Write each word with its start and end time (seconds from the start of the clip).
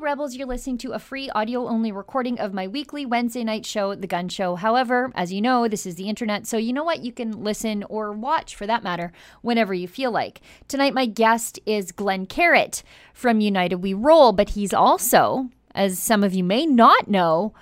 Rebels. 0.00 0.34
You're 0.34 0.46
listening 0.46 0.78
to 0.78 0.92
a 0.92 0.98
free 0.98 1.30
audio 1.30 1.68
only 1.68 1.92
recording 1.92 2.38
of 2.40 2.52
my 2.52 2.66
weekly 2.66 3.06
Wednesday 3.06 3.44
night 3.44 3.64
show, 3.64 3.94
The 3.94 4.06
Gunn 4.06 4.28
Show. 4.28 4.56
However, 4.56 5.12
as 5.14 5.32
you 5.32 5.40
know, 5.40 5.68
this 5.68 5.86
is 5.86 5.94
the 5.94 6.08
internet, 6.08 6.46
so 6.46 6.56
you 6.56 6.72
know 6.72 6.84
what? 6.84 7.04
You 7.04 7.12
can 7.12 7.44
listen 7.44 7.84
or 7.84 8.12
watch, 8.12 8.56
for 8.56 8.66
that 8.66 8.82
matter, 8.82 9.12
whenever 9.42 9.72
you 9.72 9.86
feel 9.86 10.10
like. 10.10 10.40
Tonight, 10.68 10.94
my 10.94 11.06
guest 11.06 11.60
is 11.64 11.92
Glenn 11.92 12.26
Carroll 12.26 12.70
from 13.12 13.40
United 13.40 13.76
We 13.76 13.94
Roll, 13.94 14.32
but 14.32 14.50
he's 14.50 14.74
also, 14.74 15.50
as 15.74 15.98
some 15.98 16.24
of 16.24 16.34
you 16.34 16.42
may 16.42 16.66
not 16.66 17.08
know, 17.08 17.54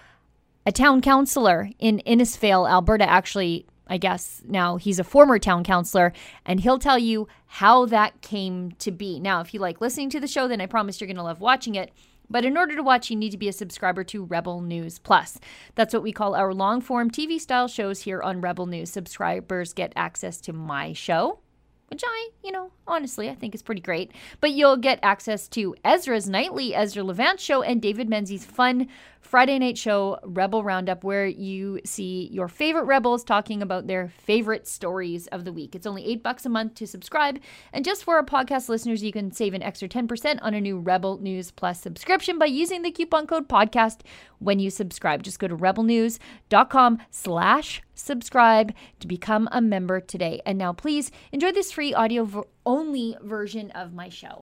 a 0.65 0.73
town 0.73 1.01
councilor 1.01 1.71
in 1.79 2.01
Innisfail, 2.07 2.71
Alberta. 2.71 3.09
Actually, 3.09 3.67
I 3.89 3.99
guess 3.99 4.43
now 4.47 4.77
he's 4.77 4.99
a 4.99 5.05
former 5.05 5.39
town 5.39 5.65
councilor, 5.65 6.13
and 6.47 6.61
he'll 6.61 6.79
tell 6.79 6.99
you 6.99 7.29
how 7.47 7.85
that 7.87 8.23
came 8.23 8.73
to 8.79 8.91
be. 8.91 9.21
Now, 9.21 9.41
if 9.41 9.53
you 9.53 9.61
like 9.61 9.81
listening 9.81 10.09
to 10.11 10.21
the 10.21 10.29
show, 10.29 10.49
then 10.49 10.61
I 10.61 10.67
promise 10.67 11.01
you're 11.01 11.09
going 11.09 11.17
to 11.17 11.23
love 11.23 11.41
watching 11.41 11.75
it. 11.75 11.93
But 12.33 12.47
in 12.47 12.57
order 12.57 12.75
to 12.75 12.83
watch, 12.83 13.11
you 13.11 13.17
need 13.17 13.31
to 13.31 13.37
be 13.37 13.49
a 13.49 13.53
subscriber 13.53 14.03
to 14.05 14.25
Rebel 14.25 14.63
News 14.63 14.99
Plus. 14.99 15.39
That's 15.75 15.93
what 15.93 16.03
we 16.03 16.13
call 16.13 16.35
our 16.35 16.55
long 16.55 16.81
form 16.81 17.11
TV 17.11 17.39
style 17.39 17.69
shows 17.69 18.01
here 18.01 18.23
on 18.23 18.41
Rebel 18.41 18.65
News. 18.65 18.89
Subscribers 18.91 19.75
get 19.75 19.93
access 19.95 20.41
to 20.41 20.55
my 20.55 20.95
show, 20.95 21.41
which 21.89 22.03
I, 22.03 22.31
you 22.43 22.51
know, 22.51 22.73
honestly, 22.87 23.29
I 23.29 23.35
think 23.35 23.55
is 23.55 23.61
pretty 23.61 23.83
great. 23.83 24.13
But 24.41 24.53
you'll 24.53 24.79
get 24.79 24.99
access 25.03 25.47
to 25.49 25.77
Ezra's 25.85 26.27
nightly 26.27 26.75
Ezra 26.75 27.05
Levant 27.05 27.39
show 27.39 27.63
and 27.63 27.83
David 27.83 28.09
Menzies' 28.09 28.47
fun 28.47 28.89
Friday 29.23 29.59
night 29.59 29.79
show, 29.79 30.19
Rebel 30.25 30.63
Roundup, 30.63 31.05
where 31.05 31.27
you 31.27 31.81
see 31.85 32.29
your 32.33 32.49
favorite 32.49 32.85
rebels 32.85 33.25
talking 33.25 33.63
about 33.63 33.87
their 33.87 34.09
favorite 34.09 34.69
stories 34.69 35.27
of 35.29 35.45
the 35.45 35.53
week. 35.53 35.75
It's 35.75 35.87
only 35.87 36.05
eight 36.05 36.23
bucks 36.23 36.45
a 36.45 36.49
month 36.49 36.75
to 36.75 36.87
subscribe. 36.87 37.39
And 37.73 37.85
just 37.85 38.05
for 38.05 38.17
our 38.17 38.25
podcast 38.25 38.69
listeners, 38.69 39.03
you 39.03 39.13
can 39.13 39.31
save 39.33 39.55
an 39.55 39.63
extra 39.63 39.89
10% 39.89 40.41
on 40.43 40.55
a 40.55 40.61
new 40.61 40.79
Rebel 40.79 41.19
News 41.19 41.51
Plus 41.51 41.81
subscription 41.81 42.39
by 42.39 42.47
using 42.47 42.83
the 42.83 42.91
coupon 42.91 43.27
code 43.27 43.49
podcast 43.49 44.01
when 44.39 44.59
you 44.59 44.69
subscribe. 44.71 45.23
Just 45.23 45.39
go 45.39 45.49
to 45.49 45.57
rebelnews.com 45.57 46.99
slash 47.11 47.81
subscribe 47.95 48.75
to 49.01 49.07
become 49.07 49.49
a 49.53 49.61
member 49.61 50.01
today. 50.01 50.43
And 50.45 50.59
now 50.59 50.73
please 50.73 51.11
enjoy 51.31 51.53
this 51.53 51.73
free 51.73 51.95
audio 51.95 52.45
only 52.67 53.17
version 53.23 53.71
of 53.71 53.95
my 53.95 54.09
show. 54.09 54.41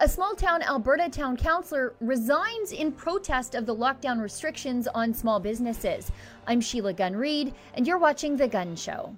A 0.00 0.08
small 0.08 0.34
town 0.34 0.62
Alberta 0.62 1.08
town 1.08 1.34
councillor 1.34 1.94
resigns 2.00 2.72
in 2.72 2.92
protest 2.92 3.54
of 3.54 3.64
the 3.64 3.74
lockdown 3.74 4.20
restrictions 4.20 4.86
on 4.88 5.14
small 5.14 5.40
businesses. 5.40 6.12
I'm 6.46 6.60
Sheila 6.60 6.92
Gunn 6.92 7.16
Reid, 7.16 7.54
and 7.72 7.86
you're 7.86 7.96
watching 7.96 8.36
The 8.36 8.46
Gunn 8.46 8.76
Show. 8.76 9.16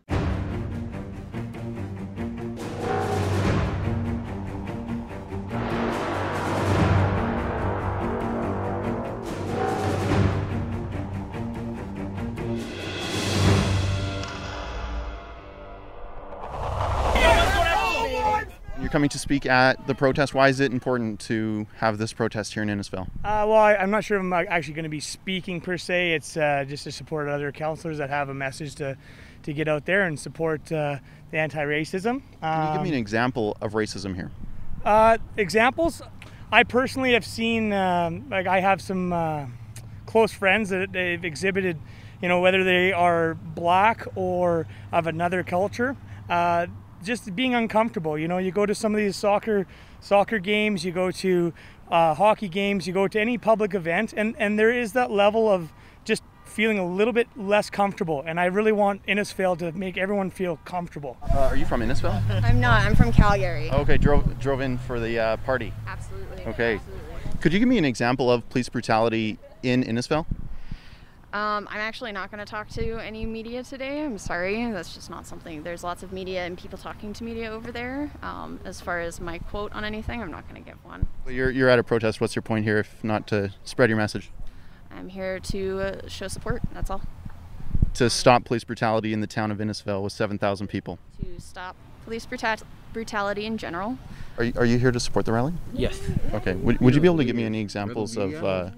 Coming 18.96 19.10
to 19.10 19.18
speak 19.18 19.44
at 19.44 19.86
the 19.86 19.94
protest. 19.94 20.32
Why 20.32 20.48
is 20.48 20.58
it 20.58 20.72
important 20.72 21.20
to 21.20 21.66
have 21.76 21.98
this 21.98 22.14
protest 22.14 22.54
here 22.54 22.62
in 22.62 22.70
Innisfail? 22.70 23.06
Uh, 23.22 23.44
well, 23.46 23.52
I, 23.52 23.74
am 23.74 23.90
not 23.90 24.04
sure 24.04 24.16
if 24.16 24.22
I'm 24.22 24.32
actually 24.32 24.72
going 24.72 24.84
to 24.84 24.88
be 24.88 25.00
speaking 25.00 25.60
per 25.60 25.76
se. 25.76 26.14
It's 26.14 26.34
uh, 26.34 26.64
just 26.66 26.84
to 26.84 26.92
support 26.92 27.28
other 27.28 27.52
councillors 27.52 27.98
that 27.98 28.08
have 28.08 28.30
a 28.30 28.34
message 28.34 28.74
to, 28.76 28.96
to 29.42 29.52
get 29.52 29.68
out 29.68 29.84
there 29.84 30.04
and 30.04 30.18
support 30.18 30.72
uh, 30.72 30.96
the 31.30 31.36
anti-racism. 31.36 32.22
Can 32.40 32.68
you 32.68 32.72
give 32.72 32.82
me 32.84 32.88
an 32.88 32.94
um, 32.94 33.00
example 33.00 33.54
of 33.60 33.74
racism 33.74 34.14
here? 34.14 34.30
Uh, 34.82 35.18
examples? 35.36 36.00
I 36.50 36.62
personally 36.62 37.12
have 37.12 37.26
seen, 37.26 37.74
um, 37.74 38.30
like 38.30 38.46
I 38.46 38.60
have 38.60 38.80
some 38.80 39.12
uh, 39.12 39.44
close 40.06 40.32
friends 40.32 40.70
that 40.70 40.92
they've 40.92 41.22
exhibited, 41.22 41.78
you 42.22 42.30
know, 42.30 42.40
whether 42.40 42.64
they 42.64 42.94
are 42.94 43.34
black 43.34 44.06
or 44.14 44.66
of 44.90 45.06
another 45.06 45.42
culture 45.42 45.98
uh, 46.30 46.66
just 47.06 47.34
being 47.34 47.54
uncomfortable. 47.54 48.18
You 48.18 48.28
know, 48.28 48.38
you 48.38 48.50
go 48.50 48.66
to 48.66 48.74
some 48.74 48.92
of 48.94 48.98
these 48.98 49.16
soccer 49.16 49.66
soccer 50.00 50.38
games, 50.38 50.84
you 50.84 50.92
go 50.92 51.10
to 51.10 51.54
uh, 51.90 52.14
hockey 52.14 52.48
games, 52.48 52.86
you 52.86 52.92
go 52.92 53.08
to 53.08 53.18
any 53.18 53.38
public 53.38 53.72
event, 53.74 54.12
and 54.16 54.34
and 54.38 54.58
there 54.58 54.70
is 54.70 54.92
that 54.92 55.10
level 55.10 55.48
of 55.48 55.72
just 56.04 56.22
feeling 56.44 56.78
a 56.78 56.86
little 56.86 57.12
bit 57.12 57.28
less 57.36 57.70
comfortable. 57.70 58.22
And 58.26 58.40
I 58.40 58.46
really 58.46 58.72
want 58.72 59.04
Innisfail 59.06 59.58
to 59.58 59.72
make 59.72 59.96
everyone 59.96 60.30
feel 60.30 60.58
comfortable. 60.64 61.16
Uh, 61.34 61.38
are 61.38 61.56
you 61.56 61.66
from 61.66 61.80
Innisfail? 61.80 62.22
I'm 62.44 62.60
not. 62.60 62.84
I'm 62.84 62.96
from 62.96 63.12
Calgary. 63.12 63.70
Okay, 63.70 63.96
drove 63.96 64.38
drove 64.38 64.60
in 64.60 64.78
for 64.78 65.00
the 65.00 65.18
uh, 65.18 65.36
party. 65.38 65.72
Absolutely. 65.86 66.44
Okay. 66.46 66.74
Absolutely. 66.74 67.02
Could 67.40 67.52
you 67.52 67.58
give 67.58 67.68
me 67.68 67.78
an 67.78 67.84
example 67.84 68.30
of 68.30 68.48
police 68.48 68.68
brutality 68.68 69.38
in 69.62 69.84
Innisfail? 69.84 70.26
Um, 71.32 71.68
I'm 71.70 71.80
actually 71.80 72.12
not 72.12 72.30
going 72.30 72.44
to 72.44 72.50
talk 72.50 72.68
to 72.70 72.98
any 72.98 73.26
media 73.26 73.62
today. 73.62 74.04
I'm 74.04 74.16
sorry. 74.16 74.70
That's 74.70 74.94
just 74.94 75.10
not 75.10 75.26
something. 75.26 75.62
There's 75.62 75.82
lots 75.84 76.02
of 76.02 76.12
media 76.12 76.46
and 76.46 76.56
people 76.56 76.78
talking 76.78 77.12
to 77.14 77.24
media 77.24 77.50
over 77.50 77.72
there. 77.72 78.10
Um, 78.22 78.60
as 78.64 78.80
far 78.80 79.00
as 79.00 79.20
my 79.20 79.38
quote 79.38 79.72
on 79.72 79.84
anything, 79.84 80.22
I'm 80.22 80.30
not 80.30 80.48
going 80.48 80.62
to 80.62 80.70
give 80.70 80.82
one. 80.84 81.06
Well, 81.24 81.34
you're, 81.34 81.50
you're 81.50 81.68
at 81.68 81.78
a 81.78 81.82
protest. 81.82 82.20
What's 82.20 82.36
your 82.36 82.42
point 82.42 82.64
here, 82.64 82.78
if 82.78 83.02
not 83.04 83.26
to 83.28 83.52
spread 83.64 83.90
your 83.90 83.98
message? 83.98 84.30
I'm 84.90 85.08
here 85.08 85.38
to 85.40 85.80
uh, 85.80 86.08
show 86.08 86.28
support. 86.28 86.62
That's 86.72 86.90
all. 86.90 87.02
To 87.94 88.08
stop 88.08 88.44
police 88.44 88.64
brutality 88.64 89.12
in 89.12 89.20
the 89.20 89.26
town 89.26 89.50
of 89.50 89.58
Innisfail 89.58 90.02
with 90.02 90.12
7,000 90.12 90.68
people. 90.68 90.98
To 91.20 91.40
stop 91.40 91.76
police 92.04 92.24
bruta- 92.24 92.62
brutality 92.92 93.46
in 93.46 93.58
general. 93.58 93.98
Are 94.38 94.44
you, 94.44 94.52
are 94.56 94.64
you 94.64 94.78
here 94.78 94.92
to 94.92 95.00
support 95.00 95.26
the 95.26 95.32
rally? 95.32 95.54
Yes. 95.72 96.00
Okay. 96.32 96.54
Would, 96.54 96.80
would 96.80 96.94
you 96.94 97.00
be 97.00 97.08
able 97.08 97.18
to 97.18 97.24
give 97.24 97.36
me 97.36 97.44
any 97.44 97.60
examples 97.60 98.16
of. 98.16 98.32
Uh, 98.42 98.70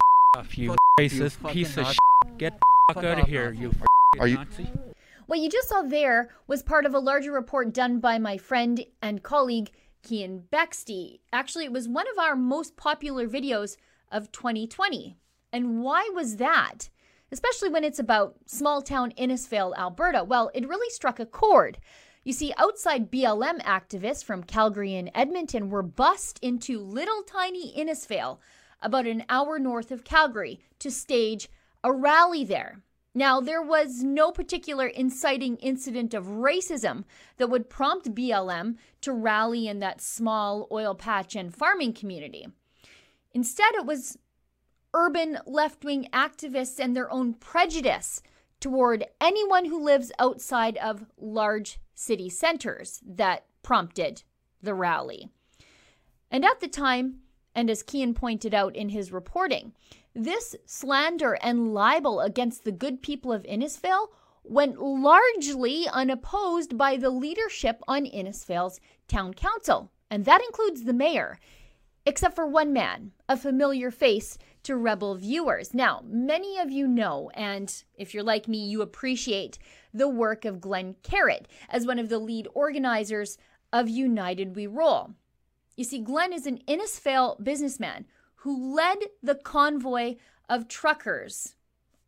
you 0.53 0.75
racist 0.99 1.53
piece 1.53 1.77
of 1.77 1.87
shit. 1.87 1.99
Get 2.39 2.53
the 2.53 2.95
fuck 2.95 3.03
out 3.03 3.19
of 3.19 3.27
here, 3.27 3.53
you 3.53 3.73
Are 4.21 4.29
you 4.29 4.37
Nazi. 4.37 4.71
What 5.27 5.41
you 5.41 5.51
just 5.51 5.69
saw 5.69 5.83
there 5.83 6.31
was 6.47 6.63
part 6.63 6.87
of 6.87 6.95
a 6.95 7.01
larger 7.01 7.33
report 7.33 7.75
done 7.75 7.99
by 7.99 8.21
my 8.21 8.39
friend 8.39 8.85
and 9.03 9.25
colleague 9.25 9.73
Kian 10.05 10.43
Bexte. 10.53 11.19
Actually, 11.33 11.65
it 11.65 11.73
was 11.73 11.89
one 11.89 12.07
of 12.09 12.17
our 12.17 12.37
most 12.37 12.77
popular 12.77 13.27
videos 13.27 13.77
of 14.13 14.31
2020. 14.31 15.17
And 15.53 15.83
why 15.83 16.09
was 16.15 16.37
that? 16.37 16.89
Especially 17.33 17.71
when 17.71 17.83
it's 17.83 17.99
about 17.99 18.37
small 18.47 18.83
town 18.83 19.13
Innisfail, 19.19 19.77
Alberta. 19.77 20.23
Well, 20.23 20.53
it 20.55 20.69
really 20.69 20.91
struck 20.91 21.19
a 21.19 21.27
chord. 21.27 21.79
You 22.23 22.33
see, 22.33 22.55
outside 22.57 23.11
BLM 23.11 23.61
activists 23.63 24.23
from 24.23 24.45
Calgary 24.45 24.95
and 24.95 25.11
Edmonton 25.13 25.71
were 25.71 25.83
bussed 25.83 26.39
into 26.41 26.79
little 26.79 27.25
tiny 27.25 27.75
Innisfail, 27.77 28.39
about 28.81 29.09
an 29.09 29.25
hour 29.29 29.59
north 29.59 29.91
of 29.91 30.05
Calgary, 30.05 30.61
to 30.79 30.89
stage 30.89 31.49
a 31.83 31.93
rally 31.93 32.45
there. 32.45 32.83
Now, 33.15 33.41
there 33.41 33.63
was 33.63 34.03
no 34.03 34.31
particular 34.31 34.87
inciting 34.87 35.57
incident 35.57 36.15
of 36.15 36.27
racism 36.27 37.05
that 37.37 37.51
would 37.51 37.71
prompt 37.71 38.15
BLM 38.15 38.77
to 39.01 39.13
rally 39.13 39.67
in 39.67 39.81
that 39.81 40.01
small 40.01 40.69
oil 40.71 40.95
patch 40.95 41.35
and 41.35 41.55
farming 41.55 41.95
community. 41.95 42.47
Instead, 43.33 43.75
it 43.75 43.87
was 43.87 44.19
urban 44.95 45.39
left 45.47 45.85
wing 45.85 46.09
activists 46.13 46.79
and 46.79 46.95
their 46.95 47.11
own 47.11 47.35
prejudice 47.35 48.23
toward 48.61 49.05
anyone 49.21 49.67
who 49.67 49.83
lives 49.83 50.13
outside 50.19 50.77
of 50.79 51.07
large 51.17 51.79
city 51.95 52.29
centers 52.29 53.01
that 53.07 53.47
prompted 53.63 54.23
the 54.63 54.75
rally. 54.75 55.29
And 56.31 56.45
at 56.45 56.61
the 56.61 56.69
time, 56.69 57.21
and 57.55 57.71
as 57.71 57.83
Kian 57.83 58.15
pointed 58.15 58.55
out 58.55 58.77
in 58.77 58.91
his 58.91 59.13
reporting, 59.13 59.73
this 60.19 60.57
slander 60.67 61.39
and 61.43 61.73
libel 61.73 62.21
against 62.21 62.65
the 62.65 62.73
good 62.73 63.03
people 63.03 63.33
of 63.33 63.45
Innisfail 63.45 64.09
went 64.43 64.81
largely 64.81 65.87
unopposed 65.89 66.77
by 66.77 66.97
the 66.97 67.11
leadership 67.11 67.81
on 67.87 68.05
Innisfail's 68.05 68.81
town 69.07 69.33
council, 69.35 69.93
and 70.11 70.25
that 70.25 70.43
includes 70.43 70.85
the 70.85 70.93
mayor, 70.93 71.39
except 72.05 72.35
for 72.35 72.47
one 72.47 72.73
man, 72.73 73.13
a 73.29 73.37
familiar 73.37 73.91
face 73.91 74.39
to 74.65 74.77
Rebel 74.77 75.15
viewers. 75.15 75.73
Now, 75.73 76.03
many 76.05 76.59
of 76.59 76.71
you 76.71 76.89
know, 76.89 77.31
and 77.35 77.73
if 77.95 78.13
you're 78.13 78.23
like 78.23 78.49
me, 78.49 78.67
you 78.67 78.83
appreciate 78.83 79.59
the 79.95 80.09
work 80.09 80.45
of 80.45 80.61
Glenn 80.61 80.97
Carroll 81.03 81.47
as 81.69 81.87
one 81.87 81.99
of 81.99 82.09
the 82.09 82.19
lead 82.19 82.49
organizers 82.55 83.39
of 83.73 83.89
United 83.89 84.57
We 84.57 84.67
Roll. 84.67 85.15
You 85.77 85.85
see, 85.85 86.01
Glenn 86.01 86.33
is 86.33 86.47
an 86.47 86.59
Innisfail 86.67 87.43
businessman 87.43 88.07
who 88.43 88.75
led 88.75 88.99
the 89.23 89.35
convoy 89.35 90.17
of 90.49 90.69
truckers 90.69 91.55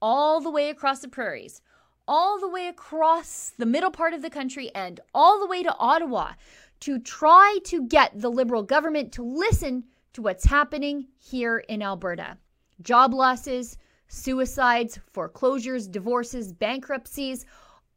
all 0.00 0.40
the 0.40 0.50
way 0.50 0.70
across 0.70 1.00
the 1.00 1.08
prairies, 1.08 1.60
all 2.06 2.38
the 2.38 2.48
way 2.48 2.68
across 2.68 3.52
the 3.58 3.66
middle 3.66 3.90
part 3.90 4.14
of 4.14 4.22
the 4.22 4.30
country, 4.30 4.70
and 4.74 5.00
all 5.12 5.40
the 5.40 5.46
way 5.46 5.62
to 5.62 5.74
Ottawa 5.76 6.32
to 6.80 6.98
try 6.98 7.58
to 7.64 7.86
get 7.86 8.18
the 8.18 8.30
Liberal 8.30 8.62
government 8.62 9.12
to 9.12 9.22
listen 9.22 9.84
to 10.12 10.22
what's 10.22 10.44
happening 10.44 11.06
here 11.18 11.58
in 11.58 11.82
Alberta. 11.82 12.38
job 12.82 13.12
losses, 13.12 13.76
suicides, 14.08 14.98
foreclosures, 15.12 15.86
divorces, 15.86 16.52
bankruptcies, 16.52 17.44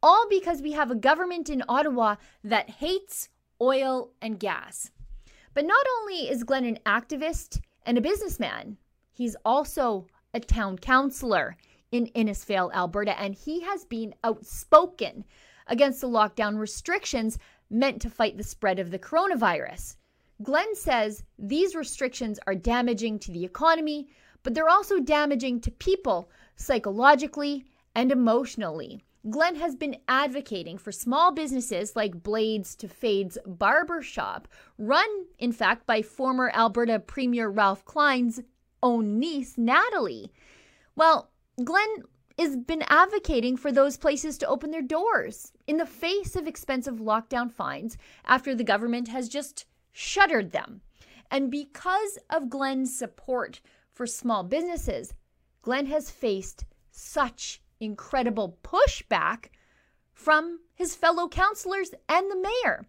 all 0.02 0.26
because 0.28 0.60
we 0.60 0.72
have 0.72 0.90
a 0.90 0.94
government 0.96 1.48
in 1.48 1.62
Ottawa 1.68 2.16
that 2.42 2.68
hates 2.68 3.30
oil 3.60 4.10
and 4.20 4.38
gas. 4.38 4.90
But 5.54 5.64
not 5.64 5.86
only 6.00 6.28
is 6.28 6.44
Glenn 6.44 6.64
an 6.64 6.78
activist 6.84 7.60
and 7.86 7.98
a 7.98 8.00
businessman, 8.00 8.76
he's 9.12 9.36
also 9.44 10.06
a 10.32 10.40
town 10.40 10.78
councillor 10.78 11.56
in 11.92 12.06
Innisfail, 12.08 12.72
Alberta, 12.74 13.18
and 13.20 13.34
he 13.34 13.60
has 13.60 13.84
been 13.84 14.14
outspoken 14.24 15.24
against 15.66 16.00
the 16.00 16.08
lockdown 16.08 16.58
restrictions 16.58 17.38
meant 17.70 18.02
to 18.02 18.10
fight 18.10 18.36
the 18.36 18.42
spread 18.42 18.78
of 18.78 18.90
the 18.90 18.98
coronavirus. 18.98 19.96
Glenn 20.42 20.74
says 20.74 21.22
these 21.38 21.74
restrictions 21.74 22.40
are 22.46 22.54
damaging 22.54 23.18
to 23.20 23.30
the 23.30 23.44
economy, 23.44 24.08
but 24.42 24.54
they're 24.54 24.68
also 24.68 24.98
damaging 24.98 25.60
to 25.60 25.70
people 25.70 26.28
psychologically 26.56 27.64
and 27.94 28.10
emotionally. 28.10 29.04
Glenn 29.30 29.54
has 29.56 29.74
been 29.74 29.96
advocating 30.06 30.76
for 30.76 30.92
small 30.92 31.32
businesses 31.32 31.96
like 31.96 32.22
Blades 32.22 32.74
to 32.76 32.88
Fades 32.88 33.38
Barbershop, 33.46 34.48
run, 34.76 35.08
in 35.38 35.50
fact, 35.50 35.86
by 35.86 36.02
former 36.02 36.50
Alberta 36.52 36.98
Premier 36.98 37.48
Ralph 37.48 37.86
Klein's 37.86 38.40
own 38.82 39.18
niece, 39.18 39.56
Natalie. 39.56 40.30
Well, 40.94 41.30
Glenn 41.62 42.04
has 42.38 42.56
been 42.56 42.84
advocating 42.88 43.56
for 43.56 43.72
those 43.72 43.96
places 43.96 44.36
to 44.38 44.46
open 44.46 44.70
their 44.70 44.82
doors 44.82 45.52
in 45.66 45.78
the 45.78 45.86
face 45.86 46.36
of 46.36 46.46
expensive 46.46 46.96
lockdown 46.96 47.50
fines 47.50 47.96
after 48.26 48.54
the 48.54 48.64
government 48.64 49.08
has 49.08 49.30
just 49.30 49.64
shuttered 49.90 50.52
them. 50.52 50.82
And 51.30 51.50
because 51.50 52.18
of 52.28 52.50
Glenn's 52.50 52.94
support 52.94 53.62
for 53.90 54.06
small 54.06 54.42
businesses, 54.42 55.14
Glenn 55.62 55.86
has 55.86 56.10
faced 56.10 56.66
such 56.90 57.62
incredible 57.80 58.58
pushback 58.62 59.46
from 60.12 60.60
his 60.74 60.94
fellow 60.94 61.28
counselors 61.28 61.90
and 62.08 62.30
the 62.30 62.36
mayor. 62.36 62.86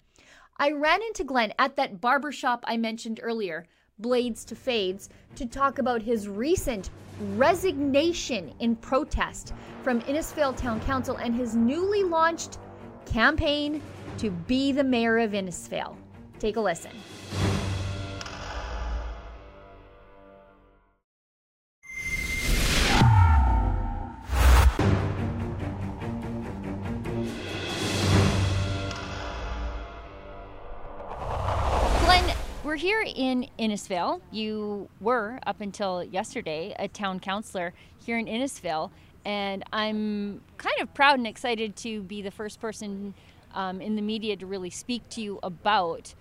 I 0.57 0.71
ran 0.71 1.01
into 1.01 1.23
Glenn 1.23 1.53
at 1.59 1.75
that 1.75 1.99
barbershop 1.99 2.63
I 2.67 2.77
mentioned 2.77 3.19
earlier, 3.21 3.65
Blades 3.99 4.45
to 4.45 4.55
Fades, 4.55 5.09
to 5.35 5.45
talk 5.45 5.79
about 5.79 6.01
his 6.01 6.27
recent 6.27 6.89
resignation 7.35 8.53
in 8.59 8.75
protest 8.75 9.53
from 9.83 10.01
Innisfail 10.01 10.55
Town 10.55 10.79
Council 10.81 11.17
and 11.17 11.35
his 11.35 11.55
newly 11.55 12.03
launched 12.03 12.59
campaign 13.05 13.81
to 14.17 14.31
be 14.31 14.71
the 14.71 14.83
mayor 14.83 15.17
of 15.17 15.31
Innisfail. 15.31 15.95
Take 16.39 16.55
a 16.55 16.61
listen. 16.61 16.91
We're 32.75 32.79
here 32.79 33.05
in 33.07 33.47
Innisfail. 33.57 34.19
You 34.31 34.89
were, 34.99 35.39
up 35.47 35.61
until 35.61 36.03
yesterday, 36.03 36.75
a 36.77 36.89
town 36.89 37.21
councillor 37.21 37.73
here 38.05 38.17
in 38.17 38.25
Innisfail. 38.25 38.91
And 39.23 39.63
I'm 39.71 40.41
kind 40.57 40.75
of 40.81 40.93
proud 40.93 41.17
and 41.17 41.25
excited 41.25 41.77
to 41.77 42.01
be 42.01 42.21
the 42.21 42.31
first 42.31 42.59
person 42.59 43.13
um, 43.53 43.79
in 43.79 43.95
the 43.95 44.01
media 44.01 44.35
to 44.35 44.45
really 44.45 44.69
speak 44.69 45.07
to 45.11 45.21
you 45.21 45.39
about 45.41 46.13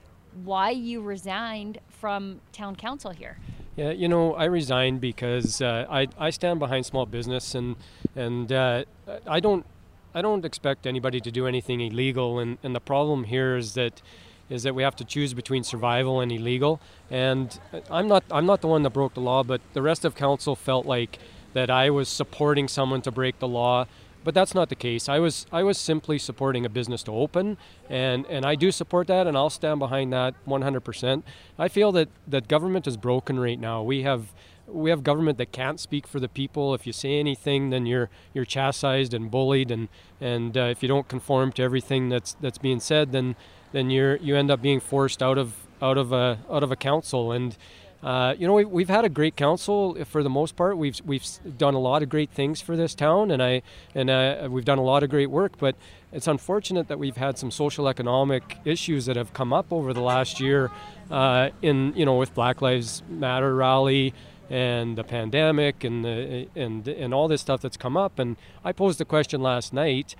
why 0.44 0.70
you 0.70 1.00
resigned 1.00 1.78
from 1.88 2.40
town 2.52 2.76
council 2.76 3.10
here. 3.10 3.36
Yeah, 3.74 3.90
you 3.90 4.06
know, 4.06 4.34
I 4.34 4.44
resigned 4.44 5.00
because 5.00 5.60
uh, 5.60 5.86
I, 5.90 6.06
I 6.16 6.30
stand 6.30 6.60
behind 6.60 6.86
small 6.86 7.04
business 7.04 7.56
and 7.56 7.74
and 8.14 8.52
uh, 8.52 8.84
I 9.26 9.40
don't 9.40 9.66
I 10.14 10.22
don't 10.22 10.44
expect 10.44 10.86
anybody 10.86 11.20
to 11.20 11.32
do 11.32 11.48
anything 11.48 11.80
illegal 11.80 12.38
and, 12.38 12.58
and 12.62 12.76
the 12.76 12.80
problem 12.80 13.24
here 13.24 13.56
is 13.56 13.74
that 13.74 14.00
is 14.50 14.62
that 14.62 14.74
we 14.74 14.82
have 14.82 14.96
to 14.96 15.04
choose 15.04 15.34
between 15.34 15.64
survival 15.64 16.20
and 16.20 16.30
illegal 16.30 16.80
and 17.10 17.58
I'm 17.90 18.08
not 18.08 18.24
I'm 18.30 18.46
not 18.46 18.60
the 18.60 18.68
one 18.68 18.82
that 18.82 18.90
broke 18.90 19.14
the 19.14 19.20
law 19.20 19.42
but 19.42 19.60
the 19.72 19.82
rest 19.82 20.04
of 20.04 20.14
council 20.14 20.54
felt 20.56 20.86
like 20.86 21.18
that 21.52 21.70
I 21.70 21.90
was 21.90 22.08
supporting 22.08 22.68
someone 22.68 23.02
to 23.02 23.10
break 23.10 23.38
the 23.38 23.48
law 23.48 23.86
but 24.24 24.32
that's 24.32 24.54
not 24.54 24.70
the 24.70 24.74
case. 24.74 25.08
I 25.08 25.18
was 25.18 25.46
I 25.52 25.62
was 25.62 25.78
simply 25.78 26.18
supporting 26.18 26.64
a 26.64 26.70
business 26.70 27.02
to 27.04 27.12
open, 27.12 27.58
and 27.90 28.24
and 28.26 28.46
I 28.46 28.54
do 28.54 28.72
support 28.72 29.06
that, 29.08 29.26
and 29.26 29.36
I'll 29.36 29.50
stand 29.50 29.78
behind 29.78 30.12
that 30.14 30.34
100%. 30.46 31.22
I 31.58 31.68
feel 31.68 31.92
that 31.92 32.08
that 32.26 32.48
government 32.48 32.86
is 32.86 32.96
broken 32.96 33.38
right 33.38 33.60
now. 33.60 33.82
We 33.82 34.02
have 34.02 34.32
we 34.66 34.88
have 34.88 35.04
government 35.04 35.36
that 35.38 35.52
can't 35.52 35.78
speak 35.78 36.06
for 36.06 36.18
the 36.18 36.28
people. 36.28 36.74
If 36.74 36.86
you 36.86 36.92
say 36.92 37.20
anything, 37.20 37.68
then 37.68 37.84
you're 37.84 38.08
you're 38.32 38.46
chastised 38.46 39.12
and 39.12 39.30
bullied, 39.30 39.70
and 39.70 39.88
and 40.20 40.56
uh, 40.56 40.62
if 40.62 40.82
you 40.82 40.88
don't 40.88 41.06
conform 41.06 41.52
to 41.52 41.62
everything 41.62 42.08
that's 42.08 42.34
that's 42.40 42.58
being 42.58 42.80
said, 42.80 43.12
then 43.12 43.36
then 43.74 43.90
you're 43.90 44.16
you 44.16 44.36
end 44.36 44.50
up 44.50 44.62
being 44.62 44.80
forced 44.80 45.22
out 45.22 45.36
of 45.36 45.52
out 45.82 45.98
of 45.98 46.12
a 46.12 46.38
out 46.50 46.62
of 46.62 46.72
a 46.72 46.76
council 46.76 47.32
and. 47.32 47.56
Uh, 48.02 48.34
you 48.38 48.46
know, 48.46 48.52
we've, 48.52 48.68
we've 48.68 48.88
had 48.90 49.06
a 49.06 49.08
great 49.08 49.34
council 49.34 49.96
for 50.04 50.22
the 50.22 50.28
most 50.28 50.56
part. 50.56 50.76
We've 50.76 51.00
we've 51.06 51.24
done 51.56 51.72
a 51.72 51.78
lot 51.78 52.02
of 52.02 52.10
great 52.10 52.28
things 52.30 52.60
for 52.60 52.76
this 52.76 52.94
town, 52.94 53.30
and 53.30 53.42
I 53.42 53.62
and 53.94 54.10
uh, 54.10 54.46
we've 54.50 54.66
done 54.66 54.76
a 54.76 54.82
lot 54.82 55.02
of 55.02 55.08
great 55.08 55.30
work. 55.30 55.52
But 55.56 55.74
it's 56.12 56.26
unfortunate 56.26 56.88
that 56.88 56.98
we've 56.98 57.16
had 57.16 57.38
some 57.38 57.50
social 57.50 57.88
economic 57.88 58.58
issues 58.66 59.06
that 59.06 59.16
have 59.16 59.32
come 59.32 59.54
up 59.54 59.72
over 59.72 59.94
the 59.94 60.02
last 60.02 60.38
year, 60.38 60.70
uh, 61.10 61.48
in 61.62 61.94
you 61.96 62.04
know 62.04 62.16
with 62.16 62.34
Black 62.34 62.60
Lives 62.60 63.02
Matter 63.08 63.54
rally 63.54 64.12
and 64.50 64.98
the 64.98 65.04
pandemic 65.04 65.82
and 65.82 66.04
the 66.04 66.46
and 66.54 66.86
and 66.86 67.14
all 67.14 67.26
this 67.26 67.40
stuff 67.40 67.62
that's 67.62 67.78
come 67.78 67.96
up. 67.96 68.18
And 68.18 68.36
I 68.62 68.72
posed 68.72 69.00
the 69.00 69.06
question 69.06 69.40
last 69.40 69.72
night 69.72 70.14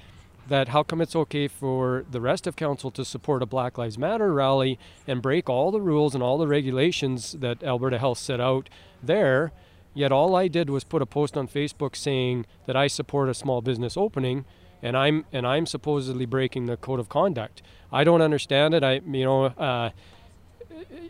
that 0.49 0.69
how 0.69 0.83
come 0.83 1.01
it's 1.01 1.17
okay 1.17 1.49
for 1.49 2.05
the 2.11 2.21
rest 2.21 2.47
of 2.47 2.57
council 2.57 2.91
to 2.91 3.05
support 3.05 3.43
a 3.43 3.47
Black 3.47 3.79
Lives 3.79 3.97
Matter 3.97 4.33
rally 4.33 4.79
and 5.07 5.23
break 5.23 5.49
all 5.49 5.71
the 5.71 5.81
rules 5.81 6.15
and 6.15 6.23
all 6.23 6.39
the 6.39 6.49
regulations 6.49 7.33
that 7.33 7.63
Alberta 7.63 7.99
Health 7.99 8.19
set 8.19 8.41
out 8.41 8.69
there, 9.03 9.53
yet 9.95 10.13
all 10.13 10.37
I 10.37 10.49
did 10.49 10.69
was 10.69 10.85
put 10.85 11.03
a 11.03 11.07
post 11.07 11.37
on 11.37 11.49
Facebook 11.49 11.97
saying 11.97 12.47
that 12.67 12.77
I 12.77 12.87
support 12.87 13.29
a 13.29 13.35
small 13.35 13.63
business 13.63 13.97
opening 13.97 14.45
and 14.85 14.97
I'm 14.99 15.25
and 15.33 15.47
I'm 15.47 15.67
supposedly 15.67 16.27
breaking 16.27 16.67
the 16.67 16.77
code 16.77 17.01
of 17.01 17.09
conduct. 17.09 17.63
I 17.91 18.05
don't 18.05 18.21
understand 18.21 18.75
it. 18.75 18.85
I 18.85 19.01
you 19.07 19.25
know 19.25 19.45
uh, 19.47 19.91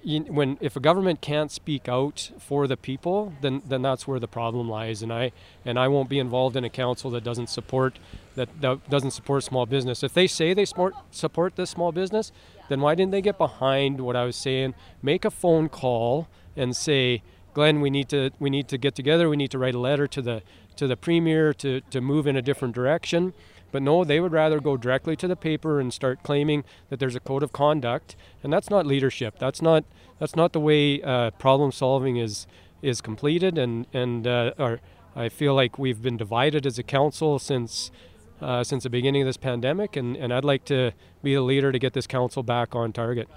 when 0.04 0.58
if 0.60 0.76
a 0.76 0.80
government 0.80 1.20
can't 1.20 1.50
speak 1.50 1.88
out 1.88 2.30
for 2.38 2.68
the 2.68 2.76
people, 2.76 3.32
then 3.40 3.62
then 3.66 3.82
that's 3.82 4.06
where 4.06 4.20
the 4.20 4.28
problem 4.28 4.68
lies. 4.68 5.02
And 5.02 5.12
I 5.12 5.32
and 5.64 5.78
I 5.78 5.88
won't 5.88 6.08
be 6.08 6.20
involved 6.20 6.56
in 6.56 6.64
a 6.64 6.70
council 6.70 7.10
that 7.10 7.24
doesn't 7.24 7.48
support 7.48 7.98
that, 8.34 8.48
that 8.60 8.88
doesn't 8.90 9.12
support 9.12 9.44
small 9.44 9.66
business. 9.66 10.02
If 10.02 10.14
they 10.14 10.26
say 10.26 10.54
they 10.54 10.64
support 10.64 10.94
support 11.10 11.56
this 11.56 11.70
small 11.70 11.92
business, 11.92 12.32
then 12.68 12.80
why 12.80 12.94
didn't 12.94 13.12
they 13.12 13.22
get 13.22 13.38
behind 13.38 14.00
what 14.00 14.16
I 14.16 14.24
was 14.24 14.36
saying? 14.36 14.74
Make 15.02 15.24
a 15.24 15.30
phone 15.30 15.68
call 15.68 16.28
and 16.56 16.76
say, 16.76 17.22
Glenn, 17.52 17.80
we 17.80 17.90
need 17.90 18.08
to 18.10 18.30
we 18.38 18.50
need 18.50 18.68
to 18.68 18.78
get 18.78 18.94
together. 18.94 19.28
We 19.28 19.36
need 19.36 19.50
to 19.52 19.58
write 19.58 19.74
a 19.74 19.78
letter 19.78 20.06
to 20.08 20.22
the 20.22 20.42
to 20.76 20.86
the 20.86 20.96
premier 20.96 21.54
to 21.54 21.80
to 21.80 22.00
move 22.00 22.26
in 22.26 22.36
a 22.36 22.42
different 22.42 22.74
direction. 22.74 23.32
But 23.70 23.82
no, 23.82 24.04
they 24.04 24.20
would 24.20 24.30
rather 24.30 24.60
go 24.60 24.76
directly 24.76 25.16
to 25.16 25.26
the 25.26 25.34
paper 25.34 25.80
and 25.80 25.92
start 25.92 26.22
claiming 26.22 26.62
that 26.90 27.00
there's 27.00 27.16
a 27.16 27.20
code 27.20 27.42
of 27.42 27.52
conduct, 27.52 28.14
and 28.42 28.52
that's 28.52 28.70
not 28.70 28.86
leadership. 28.86 29.36
That's 29.38 29.60
not 29.60 29.84
that's 30.20 30.36
not 30.36 30.52
the 30.52 30.60
way 30.60 31.02
uh, 31.02 31.30
problem 31.32 31.72
solving 31.72 32.16
is 32.16 32.46
is 32.82 33.00
completed. 33.00 33.58
And 33.58 33.86
and 33.92 34.26
uh, 34.26 34.52
I 35.16 35.28
feel 35.28 35.54
like 35.54 35.78
we've 35.78 36.02
been 36.02 36.16
divided 36.16 36.66
as 36.66 36.78
a 36.78 36.82
council 36.82 37.38
since 37.38 37.90
uh, 38.44 38.62
since 38.62 38.84
the 38.84 38.90
beginning 38.90 39.22
of 39.22 39.26
this 39.26 39.36
pandemic, 39.36 39.96
and, 39.96 40.16
and 40.16 40.32
I'd 40.32 40.44
like 40.44 40.64
to 40.66 40.92
be 41.22 41.34
the 41.34 41.42
leader 41.42 41.72
to 41.72 41.78
get 41.78 41.94
this 41.94 42.06
council 42.06 42.42
back 42.42 42.74
on 42.74 42.92
target. 42.92 43.28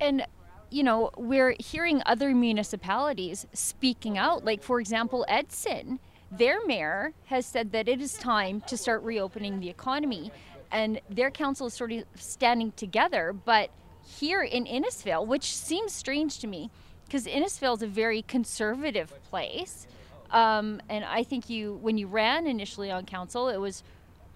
And 0.00 0.26
you 0.70 0.82
know, 0.82 1.10
we're 1.16 1.54
hearing 1.60 2.02
other 2.04 2.34
municipalities 2.34 3.46
speaking 3.52 4.18
out. 4.18 4.44
Like, 4.44 4.60
for 4.60 4.80
example, 4.80 5.24
Edson, 5.28 6.00
their 6.32 6.66
mayor 6.66 7.12
has 7.26 7.46
said 7.46 7.70
that 7.70 7.88
it 7.88 8.00
is 8.00 8.14
time 8.14 8.60
to 8.62 8.76
start 8.76 9.04
reopening 9.04 9.60
the 9.60 9.68
economy. 9.68 10.32
And 10.72 11.00
their 11.08 11.30
council 11.30 11.68
is 11.68 11.74
sort 11.74 11.92
of 11.92 12.02
standing 12.16 12.72
together. 12.72 13.32
But 13.32 13.70
here 14.04 14.42
in 14.42 14.64
Innisfail, 14.64 15.24
which 15.24 15.54
seems 15.54 15.92
strange 15.92 16.40
to 16.40 16.48
me, 16.48 16.70
because 17.06 17.26
Innisfail 17.26 17.76
is 17.76 17.82
a 17.82 17.86
very 17.86 18.22
conservative 18.22 19.12
place. 19.30 19.86
Um, 20.34 20.82
and 20.88 21.04
I 21.04 21.22
think 21.22 21.48
you, 21.48 21.78
when 21.80 21.96
you 21.96 22.06
ran 22.06 22.46
initially 22.46 22.90
on 22.90 23.06
council, 23.06 23.48
it 23.48 23.56
was 23.56 23.82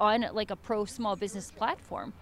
on 0.00 0.25
like 0.33 0.50
a 0.50 0.57
pro 0.57 0.85
small 0.85 1.17
business 1.17 1.50
platform 1.50 2.12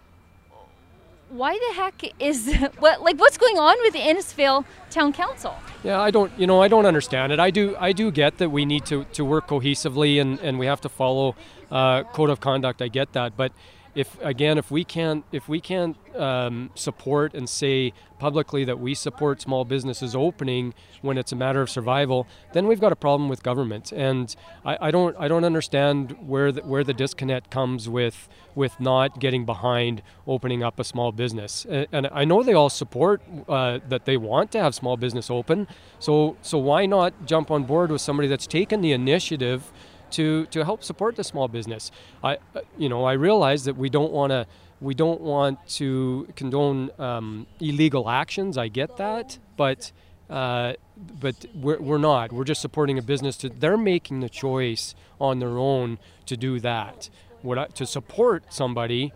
why 1.28 1.58
the 1.58 1.74
heck 1.74 2.12
is 2.20 2.54
what 2.78 3.02
like 3.02 3.18
what's 3.18 3.38
going 3.38 3.58
on 3.58 3.76
with 3.82 3.92
the 3.92 4.00
Innisfail 4.00 4.64
Town 4.90 5.12
Council? 5.12 5.54
Yeah, 5.82 6.00
I 6.00 6.10
don't 6.10 6.32
you 6.38 6.46
know 6.46 6.62
I 6.62 6.68
don't 6.68 6.86
understand 6.86 7.32
it. 7.32 7.40
I 7.40 7.50
do 7.50 7.76
I 7.78 7.92
do 7.92 8.10
get 8.10 8.38
that 8.38 8.50
we 8.50 8.64
need 8.64 8.86
to, 8.86 9.04
to 9.12 9.24
work 9.24 9.48
cohesively 9.48 10.20
and, 10.20 10.38
and 10.40 10.58
we 10.58 10.66
have 10.66 10.80
to 10.82 10.88
follow 10.88 11.34
uh, 11.70 12.04
code 12.04 12.30
of 12.30 12.40
conduct. 12.40 12.80
I 12.80 12.88
get 12.88 13.12
that, 13.12 13.36
but 13.36 13.52
if 13.96 14.22
again, 14.22 14.58
if 14.58 14.70
we 14.70 14.84
can't 14.84 15.24
if 15.32 15.48
we 15.48 15.58
can't 15.58 15.96
um, 16.14 16.70
support 16.74 17.34
and 17.34 17.48
say 17.48 17.94
publicly 18.18 18.62
that 18.64 18.78
we 18.78 18.94
support 18.94 19.40
small 19.40 19.64
businesses 19.64 20.14
opening 20.14 20.74
when 21.00 21.16
it's 21.16 21.32
a 21.32 21.36
matter 21.36 21.62
of 21.62 21.70
survival, 21.70 22.26
then 22.52 22.66
we've 22.66 22.80
got 22.80 22.92
a 22.92 22.96
problem 22.96 23.28
with 23.30 23.42
government. 23.42 23.92
And 23.92 24.36
I, 24.66 24.76
I 24.88 24.90
don't 24.90 25.16
I 25.18 25.28
don't 25.28 25.44
understand 25.44 26.14
where 26.20 26.52
the, 26.52 26.60
where 26.60 26.84
the 26.84 26.92
disconnect 26.92 27.50
comes 27.50 27.88
with 27.88 28.28
with 28.54 28.78
not 28.78 29.18
getting 29.18 29.46
behind 29.46 30.02
opening 30.26 30.62
up 30.62 30.78
a 30.78 30.84
small 30.84 31.10
business. 31.10 31.64
And, 31.64 31.86
and 31.90 32.08
I 32.12 32.26
know 32.26 32.42
they 32.42 32.52
all 32.52 32.70
support 32.70 33.22
uh, 33.48 33.78
that 33.88 34.04
they 34.04 34.18
want 34.18 34.52
to 34.52 34.60
have 34.60 34.74
small 34.74 34.98
business 34.98 35.30
open. 35.30 35.68
So 36.00 36.36
so 36.42 36.58
why 36.58 36.84
not 36.84 37.24
jump 37.24 37.50
on 37.50 37.64
board 37.64 37.90
with 37.90 38.02
somebody 38.02 38.28
that's 38.28 38.46
taken 38.46 38.82
the 38.82 38.92
initiative? 38.92 39.72
To, 40.12 40.46
to 40.46 40.64
help 40.64 40.84
support 40.84 41.16
the 41.16 41.24
small 41.24 41.48
business, 41.48 41.90
I 42.22 42.38
uh, 42.54 42.60
you 42.78 42.88
know 42.88 43.04
I 43.04 43.14
realize 43.14 43.64
that 43.64 43.76
we 43.76 43.90
don't 43.90 44.12
want 44.12 44.30
to 44.30 44.46
we 44.80 44.94
don't 44.94 45.20
want 45.20 45.66
to 45.68 46.28
condone 46.36 46.90
um, 46.98 47.46
illegal 47.60 48.08
actions. 48.08 48.56
I 48.58 48.68
get 48.68 48.96
that, 48.98 49.38
but 49.56 49.92
uh, 50.28 50.74
but 51.20 51.46
we're, 51.54 51.80
we're 51.80 51.98
not. 51.98 52.32
We're 52.32 52.44
just 52.44 52.60
supporting 52.60 52.98
a 52.98 53.02
business. 53.02 53.36
To, 53.38 53.48
they're 53.48 53.76
making 53.76 54.20
the 54.20 54.28
choice 54.28 54.94
on 55.20 55.38
their 55.38 55.58
own 55.58 55.98
to 56.26 56.36
do 56.36 56.60
that. 56.60 57.08
What 57.42 57.58
I, 57.58 57.66
to 57.66 57.86
support 57.86 58.52
somebody 58.52 59.12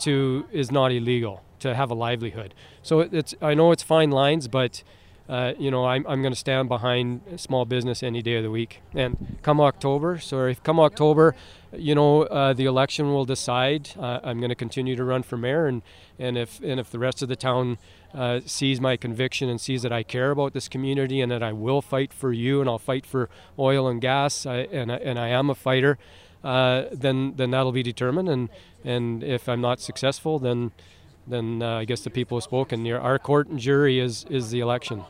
to 0.00 0.46
is 0.52 0.70
not 0.70 0.92
illegal 0.92 1.42
to 1.60 1.74
have 1.74 1.90
a 1.90 1.94
livelihood. 1.94 2.54
So 2.82 3.00
it's 3.00 3.34
I 3.40 3.54
know 3.54 3.72
it's 3.72 3.82
fine 3.82 4.10
lines, 4.10 4.48
but 4.48 4.82
uh, 5.30 5.54
you 5.58 5.70
know 5.70 5.86
I'm, 5.86 6.04
I'm 6.08 6.22
going 6.22 6.32
to 6.32 6.38
stand 6.38 6.68
behind 6.68 7.20
small 7.36 7.64
business 7.64 8.02
any 8.02 8.20
day 8.20 8.34
of 8.34 8.42
the 8.42 8.50
week. 8.50 8.82
And 8.94 9.38
come 9.42 9.60
October, 9.60 10.18
sorry, 10.18 10.56
come 10.56 10.80
October, 10.80 11.36
you 11.72 11.94
know 11.94 12.24
uh, 12.24 12.52
the 12.52 12.64
election 12.64 13.12
will 13.12 13.24
decide. 13.24 13.90
Uh, 13.96 14.18
I'm 14.24 14.40
going 14.40 14.48
to 14.48 14.56
continue 14.56 14.96
to 14.96 15.04
run 15.04 15.22
for 15.22 15.36
mayor, 15.36 15.66
and 15.66 15.82
and 16.18 16.36
if 16.36 16.60
and 16.60 16.80
if 16.80 16.90
the 16.90 16.98
rest 16.98 17.22
of 17.22 17.28
the 17.28 17.36
town 17.36 17.78
uh, 18.12 18.40
sees 18.44 18.80
my 18.80 18.96
conviction 18.96 19.48
and 19.48 19.60
sees 19.60 19.82
that 19.82 19.92
I 19.92 20.02
care 20.02 20.32
about 20.32 20.52
this 20.52 20.68
community 20.68 21.20
and 21.20 21.30
that 21.30 21.44
I 21.44 21.52
will 21.52 21.80
fight 21.80 22.12
for 22.12 22.32
you 22.32 22.60
and 22.60 22.68
I'll 22.68 22.80
fight 22.80 23.06
for 23.06 23.30
oil 23.56 23.86
and 23.86 24.00
gas 24.00 24.46
I, 24.46 24.56
and, 24.72 24.90
I, 24.90 24.96
and 24.96 25.16
I 25.16 25.28
am 25.28 25.48
a 25.48 25.54
fighter, 25.54 25.96
uh, 26.42 26.86
then 26.90 27.34
then 27.36 27.52
that'll 27.52 27.70
be 27.70 27.84
determined. 27.84 28.28
And 28.28 28.48
and 28.84 29.22
if 29.22 29.48
I'm 29.48 29.60
not 29.60 29.78
successful, 29.78 30.40
then 30.40 30.72
then 31.24 31.62
I 31.62 31.84
guess 31.84 32.00
the 32.00 32.10
people 32.10 32.36
have 32.36 32.42
spoken. 32.42 32.84
Our 32.90 33.20
court 33.20 33.46
and 33.46 33.60
jury 33.60 34.00
is 34.00 34.26
is 34.28 34.50
the 34.50 34.58
election. 34.58 35.04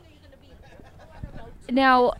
Now, 1.69 2.13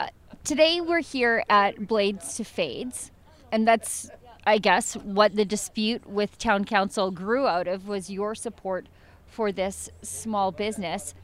uh, 0.00 0.08
today 0.42 0.80
we're 0.80 1.00
here 1.00 1.44
at 1.48 1.86
Blades 1.86 2.36
to 2.36 2.44
Fades, 2.44 3.10
and 3.52 3.66
that's 3.68 4.10
I 4.46 4.58
guess 4.58 4.94
what 4.94 5.36
the 5.36 5.44
dispute 5.44 6.06
with 6.06 6.38
town 6.38 6.64
council 6.64 7.10
grew 7.10 7.46
out 7.46 7.66
of 7.66 7.88
was 7.88 8.10
your 8.10 8.34
support 8.34 8.86
for 9.26 9.52
this 9.52 9.90
small 10.02 10.52
business. 10.52 11.14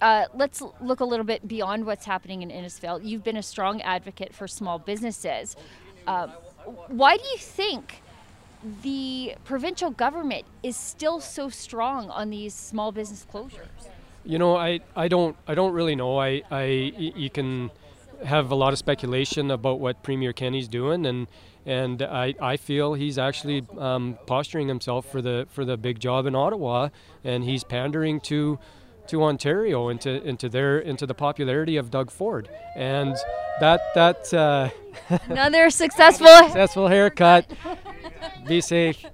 Uh, 0.00 0.24
let's 0.34 0.60
look 0.80 1.00
a 1.00 1.04
little 1.04 1.24
bit 1.24 1.46
beyond 1.46 1.86
what's 1.86 2.04
happening 2.04 2.42
in 2.42 2.50
Innisfail. 2.50 3.00
You've 3.04 3.22
been 3.22 3.36
a 3.36 3.42
strong 3.42 3.80
advocate 3.82 4.34
for 4.34 4.48
small 4.48 4.78
businesses. 4.78 5.56
Uh, 6.06 6.28
why 6.88 7.16
do 7.16 7.22
you 7.22 7.38
think 7.38 8.02
the 8.82 9.34
provincial 9.44 9.90
government 9.90 10.46
is 10.62 10.76
still 10.76 11.20
so 11.20 11.48
strong 11.48 12.10
on 12.10 12.30
these 12.30 12.54
small 12.54 12.90
business 12.90 13.24
closures? 13.32 13.88
You 14.24 14.38
know, 14.38 14.56
I, 14.56 14.80
I 14.96 15.08
don't 15.08 15.36
I 15.46 15.54
don't 15.54 15.72
really 15.72 15.96
know. 15.96 16.18
I, 16.18 16.42
I 16.50 16.64
you 16.64 17.30
can 17.30 17.70
have 18.24 18.50
a 18.50 18.54
lot 18.54 18.72
of 18.72 18.78
speculation 18.78 19.50
about 19.50 19.80
what 19.80 20.02
Premier 20.02 20.32
Kenney's 20.32 20.68
doing, 20.68 21.06
and 21.06 21.26
and 21.66 22.02
I, 22.02 22.34
I 22.40 22.56
feel 22.56 22.94
he's 22.94 23.18
actually 23.18 23.66
um, 23.78 24.18
posturing 24.26 24.68
himself 24.68 25.10
for 25.10 25.22
the 25.22 25.46
for 25.50 25.64
the 25.64 25.76
big 25.76 25.98
job 25.98 26.26
in 26.26 26.34
Ottawa, 26.34 26.90
and 27.22 27.44
he's 27.44 27.64
pandering 27.64 28.20
to 28.20 28.58
to 29.08 29.22
Ontario 29.22 29.88
into 29.88 30.22
into 30.26 30.48
their 30.48 30.78
into 30.78 31.06
the 31.06 31.14
popularity 31.14 31.76
of 31.76 31.90
Doug 31.90 32.10
Ford, 32.10 32.48
and 32.76 33.14
that 33.60 33.80
that 33.94 34.32
uh, 34.32 34.70
another 35.28 35.70
successful 35.70 36.26
successful 36.26 36.88
haircut. 36.88 37.50
Be 38.46 38.60
safe. 38.60 39.04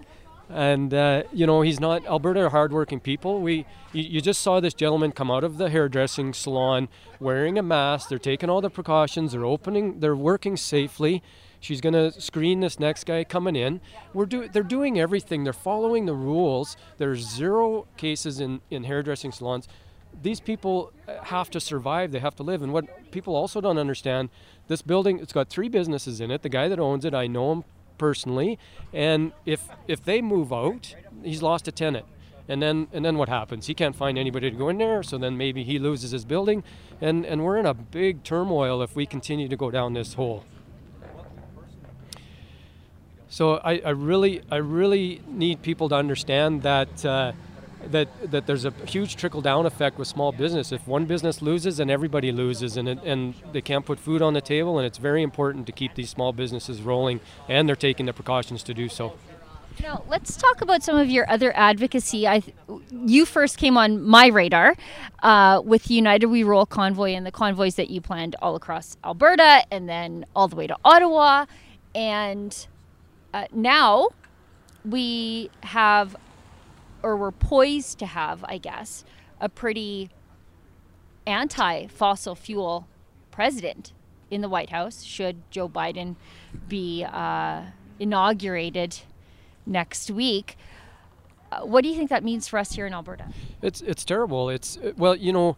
And 0.53 0.93
uh, 0.93 1.23
you 1.33 1.47
know 1.47 1.63
he's 1.63 1.79
not 1.79 2.05
Alberta 2.07 2.41
are 2.41 2.49
hardworking 2.51 2.99
people. 3.01 3.41
We 3.41 3.67
you, 3.93 4.03
you 4.03 4.21
just 4.21 4.41
saw 4.41 4.59
this 4.59 4.75
gentleman 4.75 5.13
come 5.13 5.31
out 5.31 5.45
of 5.45 5.59
the 5.59 5.71
hairdressing 5.71 6.35
salon 6.35 6.89
wearing 7.21 7.57
a 7.59 7.63
mask. 7.63 8.09
They're 8.09 8.19
taking 8.19 8.51
all 8.51 8.61
the 8.61 8.71
precautions. 8.71 9.33
They're 9.33 9.45
opening. 9.45 10.01
They're 10.01 10.17
working 10.17 10.57
safely 10.57 11.23
She's 11.61 11.83
going 11.83 11.93
to 11.93 12.19
screen 12.19 12.61
this 12.61 12.81
next 12.81 13.05
guy 13.05 13.23
coming 13.23 13.55
in. 13.55 13.83
We're 14.15 14.27
do, 14.27 14.49
they're 14.49 14.63
doing 14.63 14.99
everything. 14.99 15.45
They're 15.45 15.53
following 15.53 16.07
the 16.07 16.15
rules. 16.15 16.77
There's 16.97 17.29
zero 17.29 17.87
cases 17.99 18.41
in, 18.41 18.63
in 18.71 18.85
hairdressing 18.85 19.33
salons. 19.33 19.69
These 20.23 20.41
people 20.41 20.93
uh, 21.07 21.23
have 21.25 21.51
to 21.51 21.61
survive. 21.61 22.13
They 22.13 22.19
have 22.19 22.35
to 22.37 22.43
live. 22.43 22.63
And 22.63 22.73
what 22.73 23.13
people 23.13 23.37
also 23.37 23.61
don't 23.61 23.79
understand, 23.79 24.31
this 24.69 24.81
building, 24.81 25.21
it's 25.21 25.35
got 25.35 25.51
three 25.51 25.69
businesses 25.69 26.21
in 26.21 26.31
it. 26.31 26.43
The 26.43 26.49
guy 26.49 26.67
that 26.67 26.81
owns 26.81 27.05
it, 27.05 27.15
I 27.15 27.27
know 27.27 27.53
him 27.53 27.65
personally. 28.01 28.59
And 28.93 29.33
if 29.45 29.69
if 29.87 30.03
they 30.03 30.21
move 30.23 30.53
out, 30.53 30.97
he's 31.23 31.43
lost 31.43 31.69
a 31.69 31.73
tenant. 31.73 32.07
And 32.49 32.61
then 32.61 32.89
and 32.93 33.05
then 33.05 33.17
what 33.17 33.29
happens? 33.29 33.67
He 33.67 33.75
can't 33.75 33.95
find 33.95 34.19
anybody 34.19 34.51
to 34.51 34.57
go 34.57 34.71
in 34.71 34.79
there, 34.79 35.03
so 35.03 35.19
then 35.19 35.37
maybe 35.37 35.63
he 35.63 35.79
loses 35.79 36.11
his 36.11 36.25
building. 36.25 36.65
And 37.01 37.27
and 37.27 37.45
we're 37.45 37.59
in 37.59 37.67
a 37.67 37.75
big 37.75 38.25
turmoil 38.25 38.83
if 38.83 38.97
we 38.97 39.07
continue 39.07 39.49
to 39.49 39.57
go 39.57 39.71
down 39.71 39.93
this 39.93 40.15
hole. 40.15 40.45
So 43.29 43.61
I, 43.63 43.81
I 43.85 43.91
really, 43.91 44.43
I 44.51 44.57
really 44.57 45.23
need 45.29 45.63
people 45.63 45.89
to 45.91 45.95
understand 45.95 46.63
that. 46.63 47.05
Uh, 47.05 47.33
that, 47.87 48.09
that 48.31 48.47
there's 48.47 48.65
a 48.65 48.73
huge 48.87 49.17
trickle 49.17 49.41
down 49.41 49.67
effect 49.67 49.99
with 49.99 50.09
small 50.09 50.33
business. 50.33 50.73
If 50.73 50.87
one 50.87 51.07
business 51.07 51.43
loses, 51.43 51.79
then 51.79 51.91
everybody 51.91 52.33
loses, 52.33 52.77
and, 52.77 52.89
it, 52.89 52.99
and 53.05 53.35
they 53.53 53.61
can't 53.61 53.85
put 53.85 53.99
food 53.99 54.23
on 54.23 54.35
the 54.35 54.41
table. 54.41 54.79
And 54.79 54.87
it's 54.87 54.99
very 54.99 55.23
important 55.23 55.67
to 55.67 55.73
keep 55.73 55.95
these 55.95 56.11
small 56.11 56.33
businesses 56.33 56.83
rolling, 56.83 57.21
and 57.49 57.69
they're 57.69 57.77
taking 57.77 58.07
the 58.07 58.13
precautions 58.13 58.63
to 58.65 58.75
do 58.75 58.89
so. 58.89 59.15
Now, 59.83 60.03
let's 60.09 60.37
talk 60.37 60.61
about 60.61 60.83
some 60.83 60.97
of 60.97 61.09
your 61.09 61.31
other 61.31 61.57
advocacy. 61.57 62.27
I, 62.27 62.43
you 62.91 63.25
first 63.25 63.57
came 63.57 63.79
on 63.79 64.03
my 64.03 64.27
radar 64.27 64.75
uh, 65.23 65.63
with 65.65 65.91
United 65.91 66.27
We 66.27 66.43
Roll 66.43 66.67
convoy 66.67 67.13
and 67.13 67.25
the 67.25 67.31
convoys 67.31 67.77
that 67.77 67.89
you 67.89 68.01
planned 68.01 68.37
all 68.43 68.57
across 68.57 68.97
Alberta 69.05 69.65
and 69.71 69.89
then 69.89 70.27
all 70.37 70.49
the 70.49 70.57
way 70.57 70.67
to 70.67 70.77
Ottawa. 70.85 71.47
And 71.95 72.67
uh, 73.33 73.47
now 73.53 74.09
we 74.85 75.51
have, 75.63 76.17
or 77.03 77.17
we're 77.17 77.31
poised 77.31 77.99
to 77.99 78.07
have, 78.07 78.45
I 78.45 78.59
guess, 78.59 79.05
a 79.41 79.49
pretty 79.49 80.11
anti 81.27 81.87
fossil 81.87 82.35
fuel 82.35 82.87
president 83.31 83.93
in 84.31 84.41
the 84.41 84.49
White 84.49 84.71
House 84.71 85.03
should 85.03 85.43
Joe 85.51 85.69
Biden 85.69 86.17
be 86.69 87.05
uh, 87.05 87.63
inaugurated 87.99 88.99
next 89.67 90.11
week. 90.11 90.57
Uh, 91.51 91.61
what 91.61 91.83
do 91.83 91.89
you 91.89 91.97
think 91.97 92.11
that 92.11 92.23
means 92.23 92.47
for 92.47 92.59
us 92.59 92.73
here 92.73 92.87
in 92.87 92.95
Alberta? 92.95 93.27
It's 93.61 93.81
it's 93.81 94.05
terrible. 94.05 94.49
It's 94.49 94.79
well, 94.97 95.17
you 95.17 95.33
know, 95.33 95.57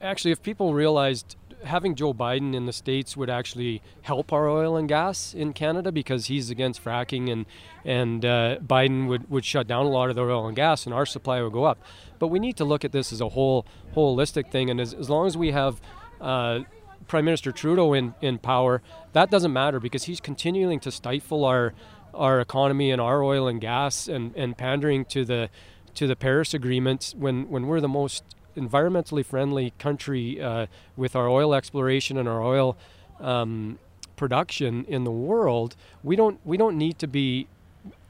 actually, 0.00 0.30
if 0.30 0.42
people 0.42 0.72
realized 0.72 1.36
having 1.64 1.94
Joe 1.94 2.12
Biden 2.12 2.54
in 2.54 2.66
the 2.66 2.72
states 2.72 3.16
would 3.16 3.30
actually 3.30 3.82
help 4.02 4.32
our 4.32 4.48
oil 4.48 4.76
and 4.76 4.88
gas 4.88 5.34
in 5.34 5.52
Canada 5.52 5.92
because 5.92 6.26
he's 6.26 6.50
against 6.50 6.82
fracking 6.82 7.30
and 7.30 7.46
and 7.84 8.24
uh, 8.24 8.58
Biden 8.58 9.08
would, 9.08 9.30
would 9.30 9.44
shut 9.44 9.66
down 9.66 9.86
a 9.86 9.88
lot 9.88 10.10
of 10.10 10.16
the 10.16 10.22
oil 10.22 10.46
and 10.46 10.56
gas 10.56 10.86
and 10.86 10.94
our 10.94 11.06
supply 11.06 11.42
would 11.42 11.52
go 11.52 11.64
up. 11.64 11.82
But 12.18 12.28
we 12.28 12.38
need 12.38 12.56
to 12.58 12.64
look 12.64 12.84
at 12.84 12.92
this 12.92 13.12
as 13.12 13.20
a 13.20 13.30
whole 13.30 13.66
holistic 13.94 14.50
thing. 14.50 14.70
And 14.70 14.80
as, 14.80 14.92
as 14.92 15.08
long 15.08 15.26
as 15.26 15.36
we 15.36 15.52
have 15.52 15.80
uh, 16.20 16.60
Prime 17.08 17.24
Minister 17.24 17.52
Trudeau 17.52 17.92
in, 17.92 18.14
in 18.20 18.38
power, 18.38 18.82
that 19.12 19.30
doesn't 19.30 19.52
matter 19.52 19.80
because 19.80 20.04
he's 20.04 20.20
continuing 20.20 20.80
to 20.80 20.90
stifle 20.90 21.44
our 21.44 21.74
our 22.12 22.40
economy 22.40 22.90
and 22.90 23.00
our 23.00 23.22
oil 23.22 23.46
and 23.46 23.60
gas 23.60 24.08
and, 24.08 24.34
and 24.34 24.58
pandering 24.58 25.04
to 25.04 25.24
the 25.24 25.48
to 25.94 26.06
the 26.06 26.16
Paris 26.16 26.54
Agreement 26.54 27.14
when, 27.16 27.48
when 27.48 27.66
we're 27.66 27.80
the 27.80 27.88
most 27.88 28.22
environmentally 28.56 29.24
friendly 29.24 29.72
country 29.78 30.40
uh, 30.40 30.66
with 30.96 31.14
our 31.16 31.28
oil 31.28 31.54
exploration 31.54 32.16
and 32.16 32.28
our 32.28 32.42
oil 32.42 32.76
um, 33.20 33.78
production 34.16 34.84
in 34.86 35.04
the 35.04 35.10
world, 35.10 35.76
we 36.02 36.16
don't 36.16 36.38
we 36.44 36.56
don't 36.56 36.76
need 36.76 36.98
to 36.98 37.06
be 37.06 37.46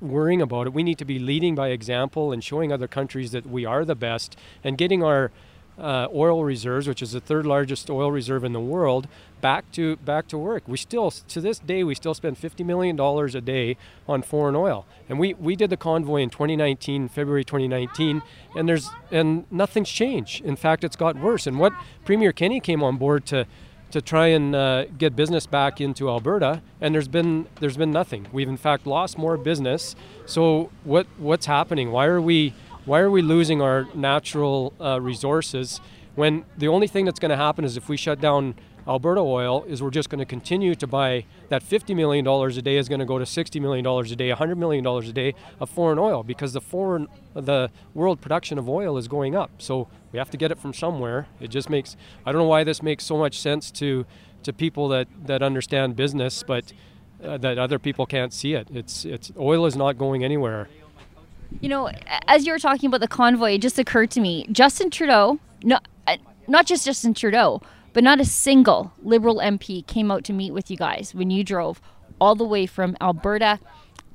worrying 0.00 0.42
about 0.42 0.66
it. 0.66 0.72
We 0.72 0.82
need 0.82 0.98
to 0.98 1.04
be 1.04 1.18
leading 1.18 1.54
by 1.54 1.68
example 1.68 2.32
and 2.32 2.42
showing 2.42 2.72
other 2.72 2.88
countries 2.88 3.30
that 3.32 3.46
we 3.46 3.64
are 3.64 3.84
the 3.84 3.94
best 3.94 4.36
and 4.64 4.76
getting 4.76 5.02
our 5.02 5.30
uh, 5.80 6.08
oil 6.14 6.44
reserves, 6.44 6.86
which 6.86 7.02
is 7.02 7.12
the 7.12 7.20
third 7.20 7.46
largest 7.46 7.90
oil 7.90 8.12
reserve 8.12 8.44
in 8.44 8.52
the 8.52 8.60
world, 8.60 9.08
back 9.40 9.70
to 9.72 9.96
back 9.96 10.28
to 10.28 10.38
work. 10.38 10.62
We 10.66 10.76
still, 10.76 11.10
to 11.10 11.40
this 11.40 11.58
day, 11.58 11.82
we 11.82 11.94
still 11.94 12.14
spend 12.14 12.38
50 12.38 12.62
million 12.64 12.96
dollars 12.96 13.34
a 13.34 13.40
day 13.40 13.76
on 14.08 14.22
foreign 14.22 14.54
oil, 14.56 14.86
and 15.08 15.18
we 15.18 15.34
we 15.34 15.56
did 15.56 15.70
the 15.70 15.76
convoy 15.76 16.20
in 16.20 16.30
2019, 16.30 17.08
February 17.08 17.44
2019, 17.44 18.22
and 18.54 18.68
there's 18.68 18.90
and 19.10 19.50
nothing's 19.50 19.90
changed. 19.90 20.44
In 20.44 20.56
fact, 20.56 20.84
it's 20.84 20.96
got 20.96 21.16
worse. 21.16 21.46
And 21.46 21.58
what 21.58 21.72
Premier 22.04 22.32
Kenney 22.32 22.60
came 22.60 22.82
on 22.82 22.96
board 22.96 23.24
to 23.26 23.46
to 23.90 24.00
try 24.00 24.28
and 24.28 24.54
uh, 24.54 24.84
get 24.98 25.16
business 25.16 25.46
back 25.46 25.80
into 25.80 26.08
Alberta, 26.08 26.62
and 26.80 26.94
there's 26.94 27.08
been 27.08 27.46
there's 27.60 27.76
been 27.76 27.90
nothing. 27.90 28.28
We've 28.32 28.48
in 28.48 28.56
fact 28.56 28.86
lost 28.86 29.18
more 29.18 29.36
business. 29.36 29.96
So 30.26 30.70
what 30.84 31.06
what's 31.18 31.46
happening? 31.46 31.90
Why 31.90 32.06
are 32.06 32.20
we 32.20 32.54
why 32.84 33.00
are 33.00 33.10
we 33.10 33.22
losing 33.22 33.60
our 33.60 33.86
natural 33.94 34.72
uh, 34.80 35.00
resources 35.00 35.80
when 36.14 36.44
the 36.58 36.68
only 36.68 36.86
thing 36.86 37.04
that's 37.04 37.20
going 37.20 37.30
to 37.30 37.36
happen 37.36 37.64
is 37.64 37.76
if 37.76 37.88
we 37.88 37.96
shut 37.96 38.20
down 38.20 38.54
Alberta 38.86 39.20
Oil 39.20 39.64
is 39.64 39.82
we're 39.82 39.90
just 39.90 40.08
going 40.08 40.18
to 40.18 40.24
continue 40.24 40.74
to 40.74 40.86
buy 40.86 41.24
that 41.48 41.62
$50 41.62 41.94
million 41.94 42.26
a 42.26 42.62
day 42.62 42.76
is 42.76 42.88
going 42.88 42.98
to 42.98 43.06
go 43.06 43.18
to 43.18 43.24
$60 43.24 43.60
million 43.60 43.86
a 43.86 44.16
day, 44.16 44.30
$100 44.30 44.56
million 44.56 44.86
a 44.86 45.12
day 45.12 45.34
of 45.60 45.70
foreign 45.70 45.98
oil 45.98 46.22
because 46.22 46.52
the 46.52 46.60
foreign, 46.60 47.06
the 47.34 47.70
world 47.94 48.20
production 48.20 48.58
of 48.58 48.68
oil 48.68 48.96
is 48.96 49.06
going 49.06 49.36
up. 49.36 49.50
So 49.58 49.88
we 50.12 50.18
have 50.18 50.30
to 50.30 50.36
get 50.36 50.50
it 50.50 50.58
from 50.58 50.72
somewhere. 50.72 51.28
It 51.40 51.48
just 51.48 51.70
makes, 51.70 51.96
I 52.26 52.32
don't 52.32 52.40
know 52.40 52.48
why 52.48 52.64
this 52.64 52.82
makes 52.82 53.04
so 53.04 53.16
much 53.16 53.38
sense 53.38 53.70
to, 53.72 54.06
to 54.42 54.52
people 54.52 54.88
that, 54.88 55.06
that 55.26 55.42
understand 55.42 55.94
business, 55.94 56.42
but 56.42 56.72
uh, 57.22 57.36
that 57.38 57.58
other 57.58 57.78
people 57.78 58.06
can't 58.06 58.32
see 58.32 58.54
it. 58.54 58.68
It's, 58.72 59.04
it's, 59.04 59.30
oil 59.38 59.66
is 59.66 59.76
not 59.76 59.98
going 59.98 60.24
anywhere. 60.24 60.68
You 61.60 61.68
know, 61.68 61.90
as 62.26 62.46
you 62.46 62.52
were 62.52 62.58
talking 62.58 62.86
about 62.86 63.00
the 63.00 63.08
convoy, 63.08 63.52
it 63.52 63.62
just 63.62 63.78
occurred 63.78 64.10
to 64.12 64.20
me 64.20 64.46
Justin 64.50 64.90
Trudeau, 64.90 65.38
no, 65.62 65.78
uh, 66.06 66.16
not 66.48 66.66
just 66.66 66.84
Justin 66.84 67.14
Trudeau, 67.14 67.60
but 67.92 68.04
not 68.04 68.20
a 68.20 68.24
single 68.24 68.92
Liberal 69.02 69.36
MP 69.36 69.86
came 69.86 70.10
out 70.10 70.24
to 70.24 70.32
meet 70.32 70.52
with 70.52 70.70
you 70.70 70.76
guys 70.76 71.14
when 71.14 71.30
you 71.30 71.42
drove 71.44 71.80
all 72.20 72.34
the 72.34 72.44
way 72.44 72.66
from 72.66 72.96
Alberta 73.00 73.58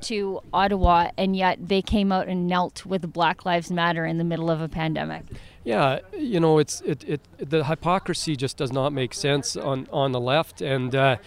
to 0.01 0.42
Ottawa, 0.54 1.10
and 1.18 1.36
yet 1.36 1.68
they 1.68 1.82
came 1.82 2.12
out 2.12 2.27
and 2.27 2.48
knelt 2.48 2.86
with 2.86 3.12
Black 3.12 3.46
Lives 3.46 3.72
Matter 3.72 4.06
in 4.06 4.18
the 4.18 4.24
middle 4.24 4.51
of 4.51 4.62
a 4.62 4.70
pandemic. 4.70 5.24
Yeah, 5.63 6.00
you 6.15 6.39
know, 6.39 6.60
it's 6.60 6.82
it, 6.82 7.04
it 7.06 7.22
the 7.38 7.65
hypocrisy 7.65 8.36
just 8.36 8.58
does 8.58 8.72
not 8.72 8.94
make 8.94 9.13
sense 9.13 9.56
on 9.58 9.88
on 9.92 10.12
the 10.12 10.20
left, 10.20 10.62
and 10.62 10.94
uh, 10.94 11.18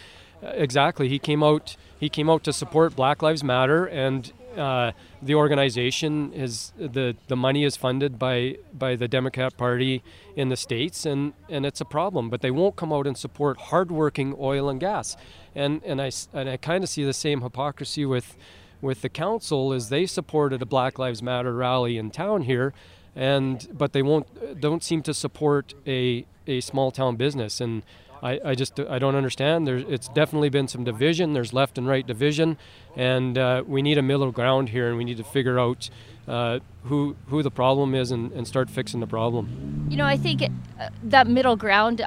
exactly 0.43 1.09
he 1.09 1.19
came 1.19 1.43
out 1.43 1.77
he 1.99 2.09
came 2.09 2.31
out 2.31 2.45
to 2.45 2.53
support 2.53 2.95
Black 2.95 3.23
Lives 3.23 3.43
Matter, 3.43 3.87
and 3.87 4.33
uh, 4.59 4.93
the 5.23 5.35
organization 5.35 6.33
is 6.33 6.73
the 6.77 7.17
the 7.29 7.37
money 7.37 7.65
is 7.65 7.77
funded 7.77 8.19
by 8.19 8.57
by 8.77 8.97
the 8.97 9.09
Democrat 9.09 9.57
Party 9.57 10.03
in 10.37 10.49
the 10.49 10.57
states, 10.57 11.07
and 11.07 11.33
and 11.49 11.65
it's 11.65 11.81
a 11.81 11.85
problem. 11.85 12.29
But 12.29 12.41
they 12.41 12.50
won't 12.50 12.77
come 12.77 12.93
out 12.93 13.07
and 13.07 13.17
support 13.17 13.59
hardworking 13.59 14.35
oil 14.38 14.69
and 14.69 14.81
gas, 14.81 15.17
and 15.55 15.83
and 15.85 16.03
I 16.03 16.11
and 16.33 16.49
I 16.50 16.57
kind 16.57 16.83
of 16.85 16.91
see 16.91 17.05
the 17.05 17.12
same 17.12 17.41
hypocrisy 17.43 18.05
with 18.05 18.37
with 18.81 19.03
the 19.03 19.09
council 19.09 19.73
as 19.73 19.88
they 19.88 20.07
supported 20.07 20.62
a 20.62 20.67
Black 20.67 20.99
Lives 20.99 21.23
Matter 21.23 21.55
rally 21.55 21.97
in 21.97 22.11
town 22.11 22.43
here, 22.43 22.75
and 23.15 23.69
but 23.73 23.93
they 23.93 24.03
won't 24.03 24.61
don't 24.61 24.83
seem 24.83 25.03
to 25.03 25.15
support 25.15 25.75
a 25.87 26.27
a 26.47 26.61
small 26.61 26.91
town 26.91 27.17
business 27.17 27.61
and 27.61 27.83
I, 28.23 28.41
I 28.45 28.55
just 28.55 28.79
I 28.81 28.99
don't 28.99 29.15
understand. 29.15 29.67
There's 29.67 29.85
it's 29.89 30.09
definitely 30.09 30.49
been 30.49 30.69
some 30.69 30.85
division. 30.85 31.33
There's 31.33 31.53
left 31.53 31.79
and 31.79 31.87
right 31.87 32.07
division, 32.07 32.57
and 32.97 33.39
uh, 33.39 33.63
we 33.67 33.83
need 33.83 33.99
a 33.99 34.03
middle 34.03 34.33
ground 34.33 34.71
here, 34.71 34.89
and 34.89 34.97
we 34.97 35.05
need 35.05 35.17
to 35.19 35.25
figure 35.25 35.59
out 35.59 35.91
uh, 36.27 36.59
who 36.85 37.17
who 37.29 37.43
the 37.43 37.51
problem 37.51 37.95
is 37.95 38.11
and, 38.11 38.33
and 38.33 38.47
start 38.47 38.71
fixing 38.71 39.01
the 39.01 39.07
problem. 39.07 39.87
You 39.91 39.97
know, 39.97 40.05
I 40.05 40.17
think 40.17 40.43
it, 40.43 40.53
uh, 40.81 40.89
that 41.05 41.27
middle 41.27 41.57
ground 41.57 42.05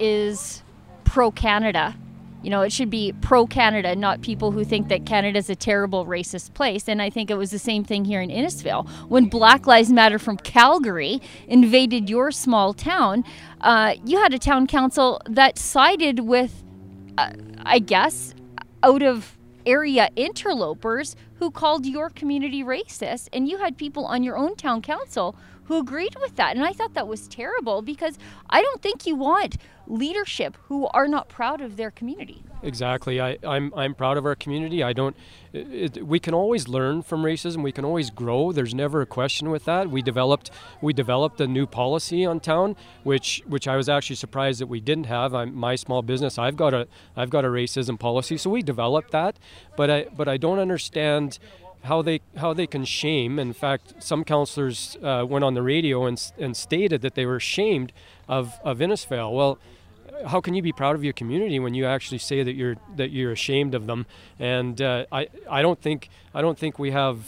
is 0.00 0.62
pro 1.04 1.30
Canada 1.30 1.94
you 2.42 2.50
know, 2.50 2.62
it 2.62 2.72
should 2.72 2.90
be 2.90 3.12
pro 3.20 3.46
Canada, 3.46 3.94
not 3.94 4.20
people 4.20 4.50
who 4.50 4.64
think 4.64 4.88
that 4.88 5.06
Canada 5.06 5.38
is 5.38 5.48
a 5.48 5.54
terrible 5.56 6.06
racist 6.06 6.54
place. 6.54 6.88
And 6.88 7.00
I 7.00 7.08
think 7.08 7.30
it 7.30 7.36
was 7.36 7.50
the 7.50 7.58
same 7.58 7.84
thing 7.84 8.04
here 8.04 8.20
in 8.20 8.30
Innisfail. 8.30 8.88
When 9.08 9.26
Black 9.26 9.66
Lives 9.66 9.90
Matter 9.90 10.18
from 10.18 10.36
Calgary 10.36 11.20
invaded 11.46 12.10
your 12.10 12.30
small 12.30 12.74
town, 12.74 13.24
uh, 13.60 13.94
you 14.04 14.18
had 14.18 14.34
a 14.34 14.38
town 14.38 14.66
council 14.66 15.20
that 15.26 15.58
sided 15.58 16.20
with, 16.20 16.64
uh, 17.16 17.32
I 17.64 17.78
guess, 17.78 18.34
out 18.82 19.02
of 19.02 19.38
area 19.64 20.10
interlopers 20.16 21.14
who 21.34 21.50
called 21.50 21.86
your 21.86 22.10
community 22.10 22.64
racist. 22.64 23.28
And 23.32 23.48
you 23.48 23.58
had 23.58 23.76
people 23.76 24.04
on 24.04 24.22
your 24.22 24.36
own 24.36 24.56
town 24.56 24.82
council 24.82 25.36
who 25.64 25.78
agreed 25.78 26.16
with 26.20 26.36
that. 26.36 26.56
And 26.56 26.64
I 26.64 26.72
thought 26.72 26.94
that 26.94 27.06
was 27.06 27.28
terrible 27.28 27.82
because 27.82 28.18
I 28.50 28.62
don't 28.62 28.82
think 28.82 29.06
you 29.06 29.14
want 29.14 29.56
leadership 29.92 30.56
who 30.68 30.88
are 30.88 31.06
not 31.06 31.28
proud 31.28 31.60
of 31.60 31.76
their 31.76 31.90
community. 31.90 32.42
Exactly. 32.62 33.20
I, 33.20 33.36
I'm, 33.44 33.74
I'm 33.76 33.94
proud 33.94 34.16
of 34.16 34.24
our 34.24 34.34
community. 34.34 34.82
I 34.82 34.92
don't, 34.92 35.14
it, 35.52 36.06
we 36.06 36.18
can 36.18 36.32
always 36.32 36.66
learn 36.66 37.02
from 37.02 37.22
racism. 37.22 37.62
We 37.62 37.72
can 37.72 37.84
always 37.84 38.08
grow. 38.08 38.52
There's 38.52 38.74
never 38.74 39.02
a 39.02 39.06
question 39.06 39.50
with 39.50 39.64
that. 39.66 39.90
We 39.90 40.00
developed, 40.00 40.50
we 40.80 40.92
developed 40.94 41.40
a 41.40 41.46
new 41.46 41.66
policy 41.66 42.24
on 42.24 42.40
town, 42.40 42.74
which, 43.02 43.42
which 43.46 43.68
I 43.68 43.76
was 43.76 43.88
actually 43.88 44.16
surprised 44.16 44.60
that 44.60 44.68
we 44.68 44.80
didn't 44.80 45.06
have. 45.06 45.34
I'm, 45.34 45.54
my 45.54 45.74
small 45.76 46.00
business, 46.02 46.38
I've 46.38 46.56
got 46.56 46.72
a, 46.72 46.88
I've 47.14 47.30
got 47.30 47.44
a 47.44 47.48
racism 47.48 47.98
policy. 47.98 48.38
So 48.38 48.48
we 48.48 48.62
developed 48.62 49.10
that, 49.10 49.38
but 49.76 49.90
I, 49.90 50.06
but 50.16 50.26
I 50.26 50.38
don't 50.38 50.58
understand 50.58 51.38
how 51.84 52.00
they 52.00 52.20
how 52.36 52.54
they 52.54 52.66
can 52.66 52.84
shame. 52.84 53.40
In 53.40 53.52
fact, 53.52 53.94
some 53.98 54.22
councillors 54.24 54.96
uh, 55.02 55.26
went 55.28 55.44
on 55.44 55.54
the 55.54 55.62
radio 55.62 56.06
and, 56.06 56.32
and 56.38 56.56
stated 56.56 57.02
that 57.02 57.14
they 57.14 57.26
were 57.26 57.36
ashamed 57.36 57.92
of 58.28 58.60
of 58.62 58.78
Innisfail. 58.78 59.34
Well, 59.34 59.58
how 60.26 60.40
can 60.40 60.54
you 60.54 60.62
be 60.62 60.72
proud 60.72 60.94
of 60.94 61.04
your 61.04 61.12
community 61.12 61.58
when 61.58 61.74
you 61.74 61.86
actually 61.86 62.18
say 62.18 62.42
that 62.42 62.54
you're 62.54 62.76
that 62.96 63.10
you're 63.10 63.32
ashamed 63.32 63.74
of 63.74 63.86
them? 63.86 64.06
And 64.38 64.80
uh, 64.80 65.06
I 65.12 65.28
I 65.50 65.62
don't 65.62 65.80
think 65.80 66.08
I 66.34 66.42
don't 66.42 66.58
think 66.58 66.78
we 66.78 66.90
have 66.90 67.24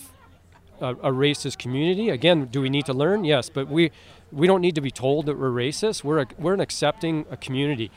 a, 0.81 0.91
a, 0.91 1.13
racist 1.13 1.59
community. 1.59 2.11
Again, 2.11 2.47
do 2.47 2.61
we 2.61 2.69
need 2.69 2.87
to 2.87 2.93
learn? 2.93 3.25
Yes, 3.25 3.49
but 3.49 3.69
we 3.69 3.91
we 4.33 4.47
don't 4.47 4.61
need 4.61 4.75
to 4.75 4.81
be 4.81 4.91
told 4.91 5.27
that 5.27 5.39
we're 5.39 5.51
racist. 5.51 6.05
We're 6.05 6.21
a, 6.21 6.27
we're 6.39 6.55
an 6.55 6.61
accepting 6.61 7.27
a 7.31 7.37
community. 7.37 7.91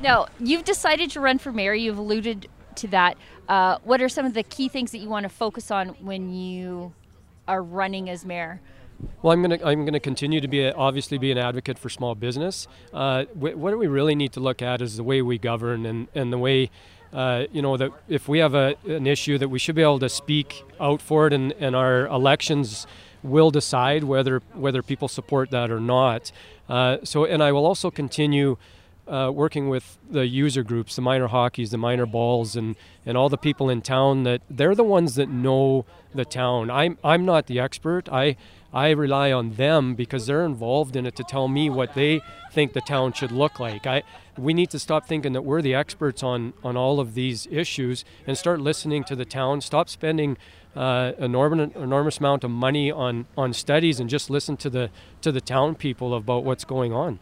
Now 0.00 0.26
you've 0.40 0.64
decided 0.64 1.10
to 1.12 1.20
run 1.20 1.38
for 1.38 1.52
mayor. 1.52 1.74
You've 1.74 1.98
alluded 1.98 2.48
to 2.76 2.88
that. 2.88 3.16
Uh, 3.48 3.78
what 3.84 4.00
are 4.00 4.08
some 4.08 4.26
of 4.26 4.34
the 4.34 4.42
key 4.42 4.68
things 4.68 4.92
that 4.92 4.98
you 4.98 5.08
want 5.08 5.24
to 5.24 5.28
focus 5.28 5.70
on 5.70 5.88
when 6.00 6.32
you 6.32 6.92
are 7.46 7.62
running 7.62 8.08
as 8.08 8.24
mayor? 8.24 8.60
Well, 9.22 9.32
I'm 9.32 9.42
going 9.42 9.58
to 9.58 9.66
I'm 9.66 9.84
going 9.84 9.92
to 9.92 10.00
continue 10.00 10.40
to 10.40 10.48
be 10.48 10.64
a, 10.64 10.72
obviously 10.74 11.18
be 11.18 11.30
an 11.30 11.38
advocate 11.38 11.78
for 11.78 11.88
small 11.88 12.14
business. 12.14 12.66
Uh, 12.92 13.24
wh- 13.26 13.56
what 13.56 13.76
we 13.78 13.86
really 13.86 14.14
need 14.14 14.32
to 14.32 14.40
look 14.40 14.62
at 14.62 14.80
is 14.82 14.96
the 14.96 15.04
way 15.04 15.22
we 15.22 15.38
govern 15.38 15.86
and, 15.86 16.08
and 16.14 16.32
the 16.32 16.38
way 16.38 16.70
uh, 17.12 17.44
you 17.52 17.62
know 17.62 17.76
that 17.76 17.92
if 18.08 18.28
we 18.28 18.38
have 18.38 18.54
a, 18.54 18.74
an 18.86 19.06
issue 19.06 19.38
that 19.38 19.48
we 19.48 19.58
should 19.58 19.74
be 19.74 19.82
able 19.82 19.98
to 19.98 20.08
speak 20.08 20.64
out 20.80 21.02
for 21.02 21.26
it, 21.26 21.32
and, 21.32 21.52
and 21.52 21.76
our 21.76 22.06
elections 22.06 22.86
will 23.22 23.50
decide 23.50 24.04
whether 24.04 24.40
whether 24.54 24.82
people 24.82 25.08
support 25.08 25.50
that 25.50 25.70
or 25.70 25.80
not. 25.80 26.32
Uh, 26.68 26.98
so, 27.04 27.24
and 27.24 27.42
I 27.42 27.52
will 27.52 27.66
also 27.66 27.90
continue 27.90 28.56
uh, 29.06 29.30
working 29.32 29.68
with 29.68 29.98
the 30.10 30.26
user 30.26 30.62
groups, 30.62 30.96
the 30.96 31.02
minor 31.02 31.26
hockeys, 31.26 31.70
the 31.70 31.78
minor 31.78 32.06
balls, 32.06 32.56
and, 32.56 32.76
and 33.04 33.16
all 33.16 33.28
the 33.28 33.36
people 33.38 33.68
in 33.68 33.82
town 33.82 34.22
that 34.22 34.42
they're 34.48 34.74
the 34.74 34.84
ones 34.84 35.16
that 35.16 35.28
know 35.28 35.84
the 36.14 36.24
town. 36.24 36.70
I'm, 36.70 36.98
I'm 37.02 37.24
not 37.24 37.46
the 37.46 37.58
expert. 37.58 38.08
I, 38.10 38.36
I 38.72 38.90
rely 38.90 39.32
on 39.32 39.54
them 39.54 39.94
because 39.94 40.26
they're 40.26 40.44
involved 40.44 40.96
in 40.96 41.06
it 41.06 41.14
to 41.16 41.24
tell 41.24 41.48
me 41.48 41.68
what 41.68 41.94
they 41.94 42.22
think 42.52 42.72
the 42.72 42.80
town 42.80 43.12
should 43.12 43.30
look 43.32 43.60
like. 43.60 43.86
I, 43.86 44.02
we 44.38 44.54
need 44.54 44.70
to 44.70 44.78
stop 44.78 45.06
thinking 45.06 45.32
that 45.34 45.42
we're 45.42 45.62
the 45.62 45.74
experts 45.74 46.22
on, 46.22 46.54
on 46.64 46.76
all 46.76 46.98
of 46.98 47.14
these 47.14 47.46
issues 47.50 48.04
and 48.26 48.36
start 48.36 48.60
listening 48.60 49.04
to 49.04 49.16
the 49.16 49.24
town. 49.24 49.60
Stop 49.60 49.88
spending 49.88 50.38
uh, 50.74 51.12
enormous, 51.18 51.74
enormous 51.76 52.18
amount 52.18 52.44
of 52.44 52.50
money 52.50 52.90
on, 52.90 53.26
on 53.36 53.52
studies 53.52 54.00
and 54.00 54.08
just 54.08 54.30
listen 54.30 54.56
to 54.56 54.70
the, 54.70 54.90
to 55.20 55.30
the 55.30 55.40
town 55.40 55.74
people 55.74 56.14
about 56.14 56.44
what's 56.44 56.64
going 56.64 56.92
on. 56.92 57.18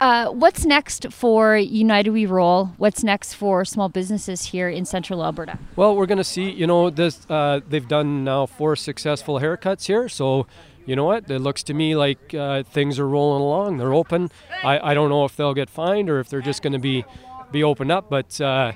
Uh, 0.00 0.28
what's 0.28 0.64
next 0.66 1.10
for 1.12 1.56
United 1.56 2.10
We 2.10 2.26
Roll? 2.26 2.66
What's 2.76 3.02
next 3.02 3.34
for 3.34 3.64
small 3.64 3.88
businesses 3.88 4.46
here 4.46 4.68
in 4.68 4.84
Central 4.84 5.24
Alberta? 5.24 5.58
Well, 5.74 5.96
we're 5.96 6.06
going 6.06 6.18
to 6.18 6.24
see. 6.24 6.50
You 6.50 6.66
know, 6.66 6.90
this 6.90 7.26
uh, 7.30 7.60
they've 7.66 7.88
done 7.88 8.22
now 8.22 8.46
four 8.46 8.76
successful 8.76 9.40
haircuts 9.40 9.86
here, 9.86 10.08
so 10.08 10.46
you 10.84 10.96
know 10.96 11.04
what? 11.04 11.30
It 11.30 11.40
looks 11.40 11.62
to 11.64 11.74
me 11.74 11.96
like 11.96 12.34
uh, 12.34 12.62
things 12.62 12.98
are 12.98 13.08
rolling 13.08 13.42
along. 13.42 13.78
They're 13.78 13.94
open. 13.94 14.30
I, 14.62 14.90
I 14.90 14.94
don't 14.94 15.08
know 15.08 15.24
if 15.24 15.34
they'll 15.34 15.54
get 15.54 15.70
fined 15.70 16.10
or 16.10 16.20
if 16.20 16.28
they're 16.28 16.40
just 16.40 16.62
going 16.62 16.74
to 16.74 16.78
be 16.78 17.04
be 17.50 17.62
opened 17.62 17.92
up, 17.92 18.10
but 18.10 18.40
uh, 18.40 18.72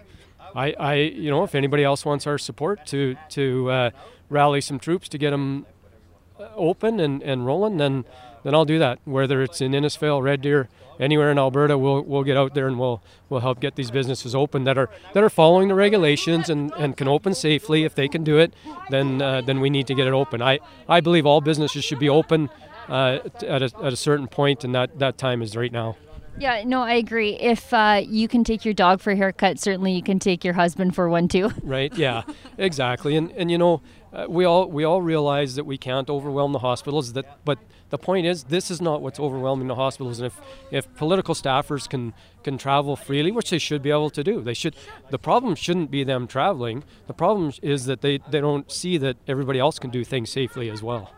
I, 0.55 0.73
I 0.73 0.95
you 0.95 1.31
know 1.31 1.45
if 1.45 1.55
anybody 1.55 1.85
else 1.85 2.05
wants 2.05 2.27
our 2.27 2.39
support 2.39 2.87
to 2.87 3.17
to 3.31 3.71
uh, 3.71 3.91
rally 4.29 4.61
some 4.61 4.79
troops 4.79 5.09
to 5.11 5.19
get 5.19 5.31
them 5.31 5.67
uh, 6.39 6.49
open 6.57 6.99
and, 6.99 7.23
and 7.23 7.47
rolling, 7.47 7.77
then 7.77 8.05
then 8.43 8.55
I'll 8.55 8.65
do 8.65 8.79
that. 8.79 9.01
Whether 9.05 9.43
it's 9.43 9.61
in 9.61 9.73
Innisfail, 9.73 10.23
Red 10.23 10.41
Deer 10.41 10.69
anywhere 11.01 11.31
in 11.31 11.39
Alberta, 11.39 11.77
we'll 11.77 12.03
we'll 12.03 12.23
get 12.23 12.37
out 12.37 12.55
there 12.55 12.69
and 12.69 12.79
we'll 12.79 13.03
we'll 13.29 13.41
help 13.41 13.61
get 13.61 13.75
these 13.75 13.91
businesses 13.91 14.35
open 14.35 14.65
that 14.65 14.79
are 14.79 14.89
that 15.15 15.25
are 15.25 15.31
following 15.31 15.69
the 15.69 15.75
regulations 15.75 16.49
and, 16.49 16.73
and 16.79 16.97
can 16.97 17.09
open 17.09 17.35
safely. 17.35 17.85
If 17.85 17.95
they 17.95 18.07
can 18.07 18.23
do 18.23 18.39
it, 18.39 18.53
then 18.91 19.21
uh, 19.23 19.41
then 19.41 19.61
we 19.61 19.71
need 19.71 19.87
to 19.89 19.95
get 19.95 20.07
it 20.07 20.13
open. 20.13 20.43
I 20.43 20.61
I 20.89 21.01
believe 21.01 21.27
all 21.27 21.41
businesses 21.41 21.85
should 21.85 21.99
be 21.99 22.09
open 22.09 22.51
uh, 22.89 23.19
at 23.47 23.63
a 23.63 23.71
at 23.83 23.93
a 23.93 23.97
certain 23.97 24.29
point, 24.29 24.63
and 24.63 24.75
that 24.75 24.99
that 24.99 25.19
time 25.19 25.43
is 25.43 25.57
right 25.57 25.73
now. 25.73 25.97
Yeah, 26.39 26.63
no, 26.65 26.83
I 26.83 26.95
agree. 26.95 27.35
If 27.35 27.73
uh, 27.75 28.03
you 28.07 28.29
can 28.29 28.45
take 28.45 28.65
your 28.65 28.73
dog 28.73 29.01
for 29.01 29.11
a 29.11 29.17
haircut, 29.17 29.59
certainly 29.59 29.93
you 29.93 30.03
can 30.03 30.19
take 30.19 30.45
your 30.45 30.55
husband 30.55 30.95
for 30.95 31.09
one 31.09 31.29
too. 31.29 31.51
Right? 31.63 31.95
Yeah, 31.95 32.23
exactly. 32.59 33.17
And 33.17 33.31
and 33.33 33.51
you 33.51 33.59
know, 33.59 33.83
uh, 34.13 34.27
we 34.29 34.45
all 34.45 34.67
we 34.69 34.85
all 34.85 35.03
realize 35.03 35.55
that 35.55 35.65
we 35.65 35.79
can't 35.79 36.11
overwhelm 36.11 36.53
the 36.53 36.59
hospitals. 36.59 37.13
That, 37.13 37.45
but 37.45 37.59
the 37.91 37.99
point 37.99 38.27
is, 38.27 38.45
this 38.45 38.71
is 38.71 38.81
not 38.81 39.03
what's 39.03 39.21
overwhelming 39.21 39.69
the 39.69 39.75
hospitals. 39.75 40.19
And 40.19 40.27
if 40.27 40.41
if 40.71 40.95
political 40.95 41.35
staffers 41.35 41.89
can 41.89 42.13
can 42.43 42.59
travel 42.59 42.97
freely, 42.97 43.31
which 43.31 43.51
they 43.51 43.59
should 43.59 43.83
be 43.83 43.91
able 43.91 44.11
to 44.11 44.25
do, 44.25 44.41
they 44.41 44.55
should. 44.55 44.75
The 45.11 45.19
problem 45.19 45.55
shouldn't 45.55 45.91
be 45.91 46.05
them 46.05 46.27
traveling. 46.27 46.85
The 47.07 47.15
problem 47.15 47.53
is 47.63 47.85
that 47.87 48.01
they 48.01 48.19
they 48.31 48.41
don't 48.41 48.71
see 48.71 48.99
that 48.99 49.17
everybody 49.29 49.59
else 49.59 49.79
can 49.79 49.91
do 49.91 50.05
things 50.05 50.31
safely 50.31 50.71
as 50.71 50.83
well. 50.83 51.13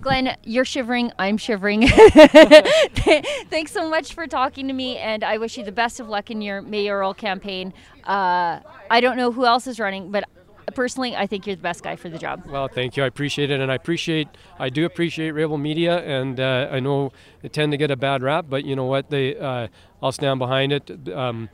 Glenn, 0.00 0.36
you're 0.44 0.64
shivering. 0.64 1.10
I'm 1.18 1.36
shivering. 1.36 1.88
Thanks 1.88 3.72
so 3.72 3.88
much 3.88 4.14
for 4.14 4.26
talking 4.26 4.68
to 4.68 4.74
me, 4.74 4.98
and 4.98 5.24
I 5.24 5.38
wish 5.38 5.56
you 5.56 5.64
the 5.64 5.72
best 5.72 6.00
of 6.00 6.08
luck 6.08 6.30
in 6.30 6.42
your 6.42 6.62
mayoral 6.62 7.14
campaign. 7.14 7.72
Uh, 8.04 8.60
I 8.90 9.00
don't 9.00 9.16
know 9.16 9.32
who 9.32 9.46
else 9.46 9.66
is 9.66 9.80
running, 9.80 10.10
but 10.10 10.24
personally, 10.74 11.16
I 11.16 11.26
think 11.26 11.46
you're 11.46 11.56
the 11.56 11.62
best 11.62 11.82
guy 11.82 11.96
for 11.96 12.08
the 12.08 12.18
job. 12.18 12.44
Well, 12.46 12.68
thank 12.68 12.96
you. 12.96 13.04
I 13.04 13.06
appreciate 13.06 13.50
it, 13.50 13.60
and 13.60 13.70
I 13.70 13.74
appreciate, 13.74 14.28
I 14.58 14.68
do 14.68 14.84
appreciate 14.84 15.30
Rebel 15.30 15.58
Media, 15.58 15.98
and 15.98 16.40
uh, 16.40 16.68
I 16.70 16.80
know 16.80 17.12
they 17.42 17.48
tend 17.48 17.72
to 17.72 17.78
get 17.78 17.90
a 17.90 17.96
bad 17.96 18.22
rap, 18.22 18.46
but 18.48 18.64
you 18.64 18.74
know 18.74 18.84
what? 18.84 19.10
They, 19.10 19.36
uh, 19.36 19.68
I'll 20.02 20.12
stand 20.12 20.38
behind 20.38 20.72
it. 20.72 21.08
Um, 21.12 21.48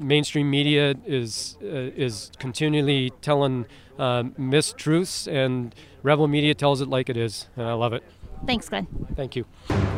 mainstream 0.00 0.50
media 0.50 0.94
is 1.06 1.56
uh, 1.62 1.66
is 1.96 2.30
continually 2.38 3.12
telling 3.22 3.66
uh, 3.98 4.24
mistruths, 4.38 5.26
and 5.26 5.74
Rebel 6.02 6.28
Media 6.28 6.54
tells 6.54 6.80
it 6.80 6.88
like 6.88 7.08
it 7.08 7.16
is, 7.16 7.48
and 7.56 7.66
I 7.66 7.72
love 7.72 7.92
it. 7.92 8.02
Thanks, 8.46 8.68
Glenn. 8.68 8.86
Thank 9.14 9.36
you. 9.36 9.46
You 9.70 9.95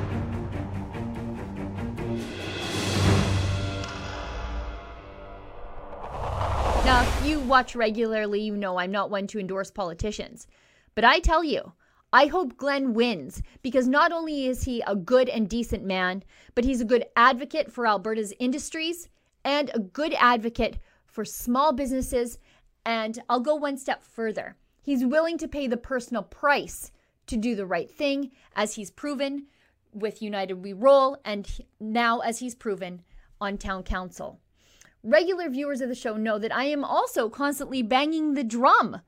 watch 7.48 7.74
regularly, 7.74 8.40
you 8.40 8.56
know 8.56 8.78
I'm 8.78 8.92
not 8.92 9.10
one 9.10 9.26
to 9.28 9.40
endorse 9.40 9.70
politicians. 9.70 10.46
But 10.94 11.04
I 11.04 11.18
tell 11.18 11.42
you, 11.42 11.72
I 12.12 12.26
hope 12.26 12.56
Glenn 12.56 12.94
wins 12.94 13.42
because 13.62 13.86
not 13.86 14.12
only 14.12 14.46
is 14.46 14.62
he 14.62 14.82
a 14.86 14.96
good 14.96 15.28
and 15.28 15.48
decent 15.48 15.84
man, 15.84 16.22
but 16.54 16.64
he's 16.64 16.80
a 16.80 16.86
good 16.86 17.04
advocate 17.16 17.70
for 17.70 17.86
Alberta's 17.86 18.32
industries 18.38 19.08
and 19.44 19.70
a 19.74 19.78
good 19.78 20.14
advocate 20.18 20.78
for 21.06 21.24
small 21.24 21.72
businesses. 21.72 22.38
And 22.86 23.18
I'll 23.28 23.40
go 23.40 23.54
one 23.54 23.76
step 23.76 24.02
further. 24.02 24.56
He's 24.80 25.04
willing 25.04 25.36
to 25.38 25.48
pay 25.48 25.66
the 25.66 25.76
personal 25.76 26.22
price 26.22 26.92
to 27.26 27.36
do 27.36 27.54
the 27.54 27.66
right 27.66 27.90
thing, 27.90 28.30
as 28.56 28.74
he's 28.74 28.90
proven 28.90 29.46
with 29.92 30.22
United 30.22 30.54
We 30.54 30.72
Roll, 30.72 31.18
and 31.24 31.46
now 31.78 32.20
as 32.20 32.38
he's 32.38 32.54
proven 32.54 33.02
on 33.40 33.58
town 33.58 33.82
council. 33.82 34.40
Regular 35.08 35.48
viewers 35.48 35.80
of 35.80 35.88
the 35.88 35.94
show 35.94 36.18
know 36.18 36.38
that 36.38 36.54
I 36.54 36.64
am 36.64 36.84
also 36.84 37.30
constantly 37.30 37.80
banging 37.80 38.34
the 38.34 38.44
drum 38.44 39.00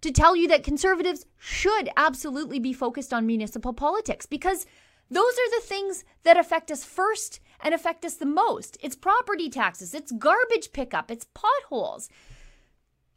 to 0.00 0.12
tell 0.12 0.36
you 0.36 0.46
that 0.46 0.62
conservatives 0.62 1.26
should 1.36 1.88
absolutely 1.96 2.60
be 2.60 2.72
focused 2.72 3.12
on 3.12 3.26
municipal 3.26 3.72
politics 3.72 4.26
because 4.26 4.64
those 5.10 5.32
are 5.32 5.50
the 5.58 5.66
things 5.66 6.04
that 6.22 6.36
affect 6.36 6.70
us 6.70 6.84
first 6.84 7.40
and 7.60 7.74
affect 7.74 8.04
us 8.04 8.14
the 8.14 8.26
most. 8.26 8.78
It's 8.80 8.94
property 8.94 9.50
taxes, 9.50 9.92
it's 9.92 10.12
garbage 10.12 10.72
pickup, 10.72 11.10
it's 11.10 11.26
potholes. 11.34 12.08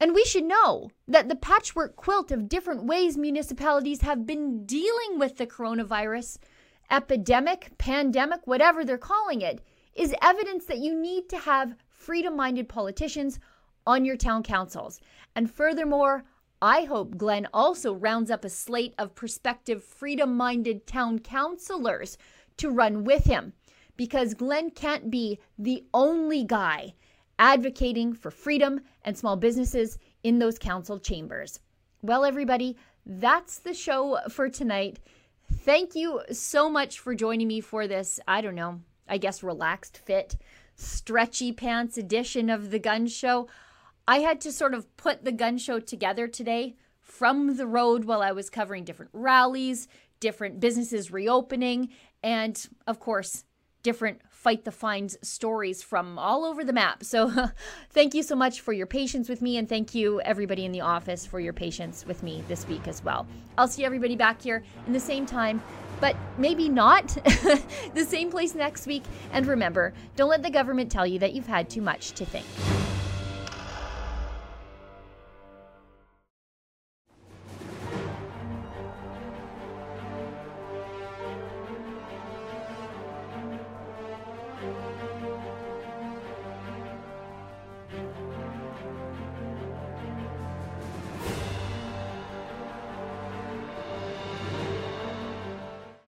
And 0.00 0.12
we 0.12 0.24
should 0.24 0.44
know 0.44 0.90
that 1.06 1.28
the 1.28 1.36
patchwork 1.36 1.94
quilt 1.94 2.32
of 2.32 2.48
different 2.48 2.82
ways 2.82 3.16
municipalities 3.16 4.00
have 4.00 4.26
been 4.26 4.66
dealing 4.66 5.20
with 5.20 5.36
the 5.36 5.46
coronavirus 5.46 6.38
epidemic, 6.90 7.78
pandemic, 7.78 8.40
whatever 8.44 8.84
they're 8.84 8.98
calling 8.98 9.40
it, 9.40 9.60
is 9.94 10.16
evidence 10.20 10.64
that 10.64 10.78
you 10.78 11.00
need 11.00 11.28
to 11.28 11.38
have 11.38 11.76
freedom 11.98 12.36
minded 12.36 12.68
politicians 12.68 13.38
on 13.86 14.04
your 14.04 14.16
town 14.16 14.42
councils. 14.42 15.00
And 15.34 15.50
furthermore, 15.50 16.24
I 16.62 16.84
hope 16.84 17.18
Glenn 17.18 17.46
also 17.52 17.92
rounds 17.92 18.30
up 18.30 18.44
a 18.44 18.48
slate 18.48 18.94
of 18.98 19.14
prospective 19.14 19.84
freedom 19.84 20.36
minded 20.36 20.86
town 20.86 21.18
councilors 21.18 22.16
to 22.56 22.70
run 22.70 23.04
with 23.04 23.24
him 23.24 23.52
because 23.96 24.34
Glenn 24.34 24.70
can't 24.70 25.10
be 25.10 25.38
the 25.58 25.84
only 25.92 26.44
guy 26.44 26.94
advocating 27.38 28.12
for 28.14 28.30
freedom 28.30 28.80
and 29.02 29.16
small 29.16 29.36
businesses 29.36 29.98
in 30.22 30.38
those 30.38 30.58
council 30.58 30.98
chambers. 30.98 31.60
Well, 32.02 32.24
everybody, 32.24 32.76
that's 33.06 33.58
the 33.58 33.74
show 33.74 34.18
for 34.28 34.48
tonight. 34.48 34.98
Thank 35.52 35.94
you 35.94 36.22
so 36.32 36.68
much 36.68 36.98
for 36.98 37.14
joining 37.14 37.48
me 37.48 37.60
for 37.60 37.86
this, 37.86 38.20
I 38.26 38.40
don't 38.40 38.54
know, 38.54 38.80
I 39.08 39.18
guess 39.18 39.42
relaxed 39.42 39.98
fit, 39.98 40.36
stretchy 40.78 41.52
pants 41.52 41.98
edition 41.98 42.48
of 42.48 42.70
the 42.70 42.78
Gunn 42.78 43.06
show. 43.08 43.48
I 44.06 44.20
had 44.20 44.40
to 44.42 44.52
sort 44.52 44.72
of 44.72 44.96
put 44.96 45.24
the 45.24 45.32
Gunn 45.32 45.58
show 45.58 45.80
together 45.80 46.28
today 46.28 46.76
from 47.00 47.56
the 47.56 47.66
road 47.66 48.04
while 48.04 48.22
I 48.22 48.32
was 48.32 48.48
covering 48.48 48.84
different 48.84 49.10
rallies, 49.12 49.88
different 50.20 50.60
businesses 50.60 51.10
reopening, 51.10 51.90
and 52.22 52.68
of 52.86 53.00
course, 53.00 53.44
different 53.82 54.20
fight 54.30 54.64
the 54.64 54.72
fines 54.72 55.16
stories 55.22 55.82
from 55.82 56.18
all 56.18 56.44
over 56.44 56.64
the 56.64 56.72
map. 56.72 57.02
So, 57.02 57.50
thank 57.90 58.14
you 58.14 58.22
so 58.22 58.36
much 58.36 58.60
for 58.60 58.72
your 58.72 58.86
patience 58.86 59.28
with 59.28 59.42
me, 59.42 59.56
and 59.56 59.68
thank 59.68 59.94
you, 59.94 60.20
everybody 60.20 60.64
in 60.64 60.72
the 60.72 60.80
office, 60.80 61.26
for 61.26 61.40
your 61.40 61.52
patience 61.52 62.06
with 62.06 62.22
me 62.22 62.42
this 62.48 62.66
week 62.68 62.86
as 62.86 63.02
well. 63.02 63.26
I'll 63.56 63.68
see 63.68 63.84
everybody 63.84 64.16
back 64.16 64.40
here 64.40 64.62
in 64.86 64.92
the 64.92 65.00
same 65.00 65.26
time, 65.26 65.60
but 66.00 66.16
maybe 66.36 66.68
not 66.68 67.08
the 67.94 68.06
same 68.06 68.30
place 68.30 68.54
next 68.54 68.86
week. 68.86 69.02
And 69.32 69.46
remember, 69.46 69.92
don't 70.16 70.30
let 70.30 70.42
the 70.42 70.50
government 70.50 70.90
tell 70.90 71.06
you 71.06 71.18
that 71.20 71.32
you've 71.32 71.46
had 71.46 71.68
too 71.68 71.82
much 71.82 72.12
to 72.12 72.24
think. 72.24 72.46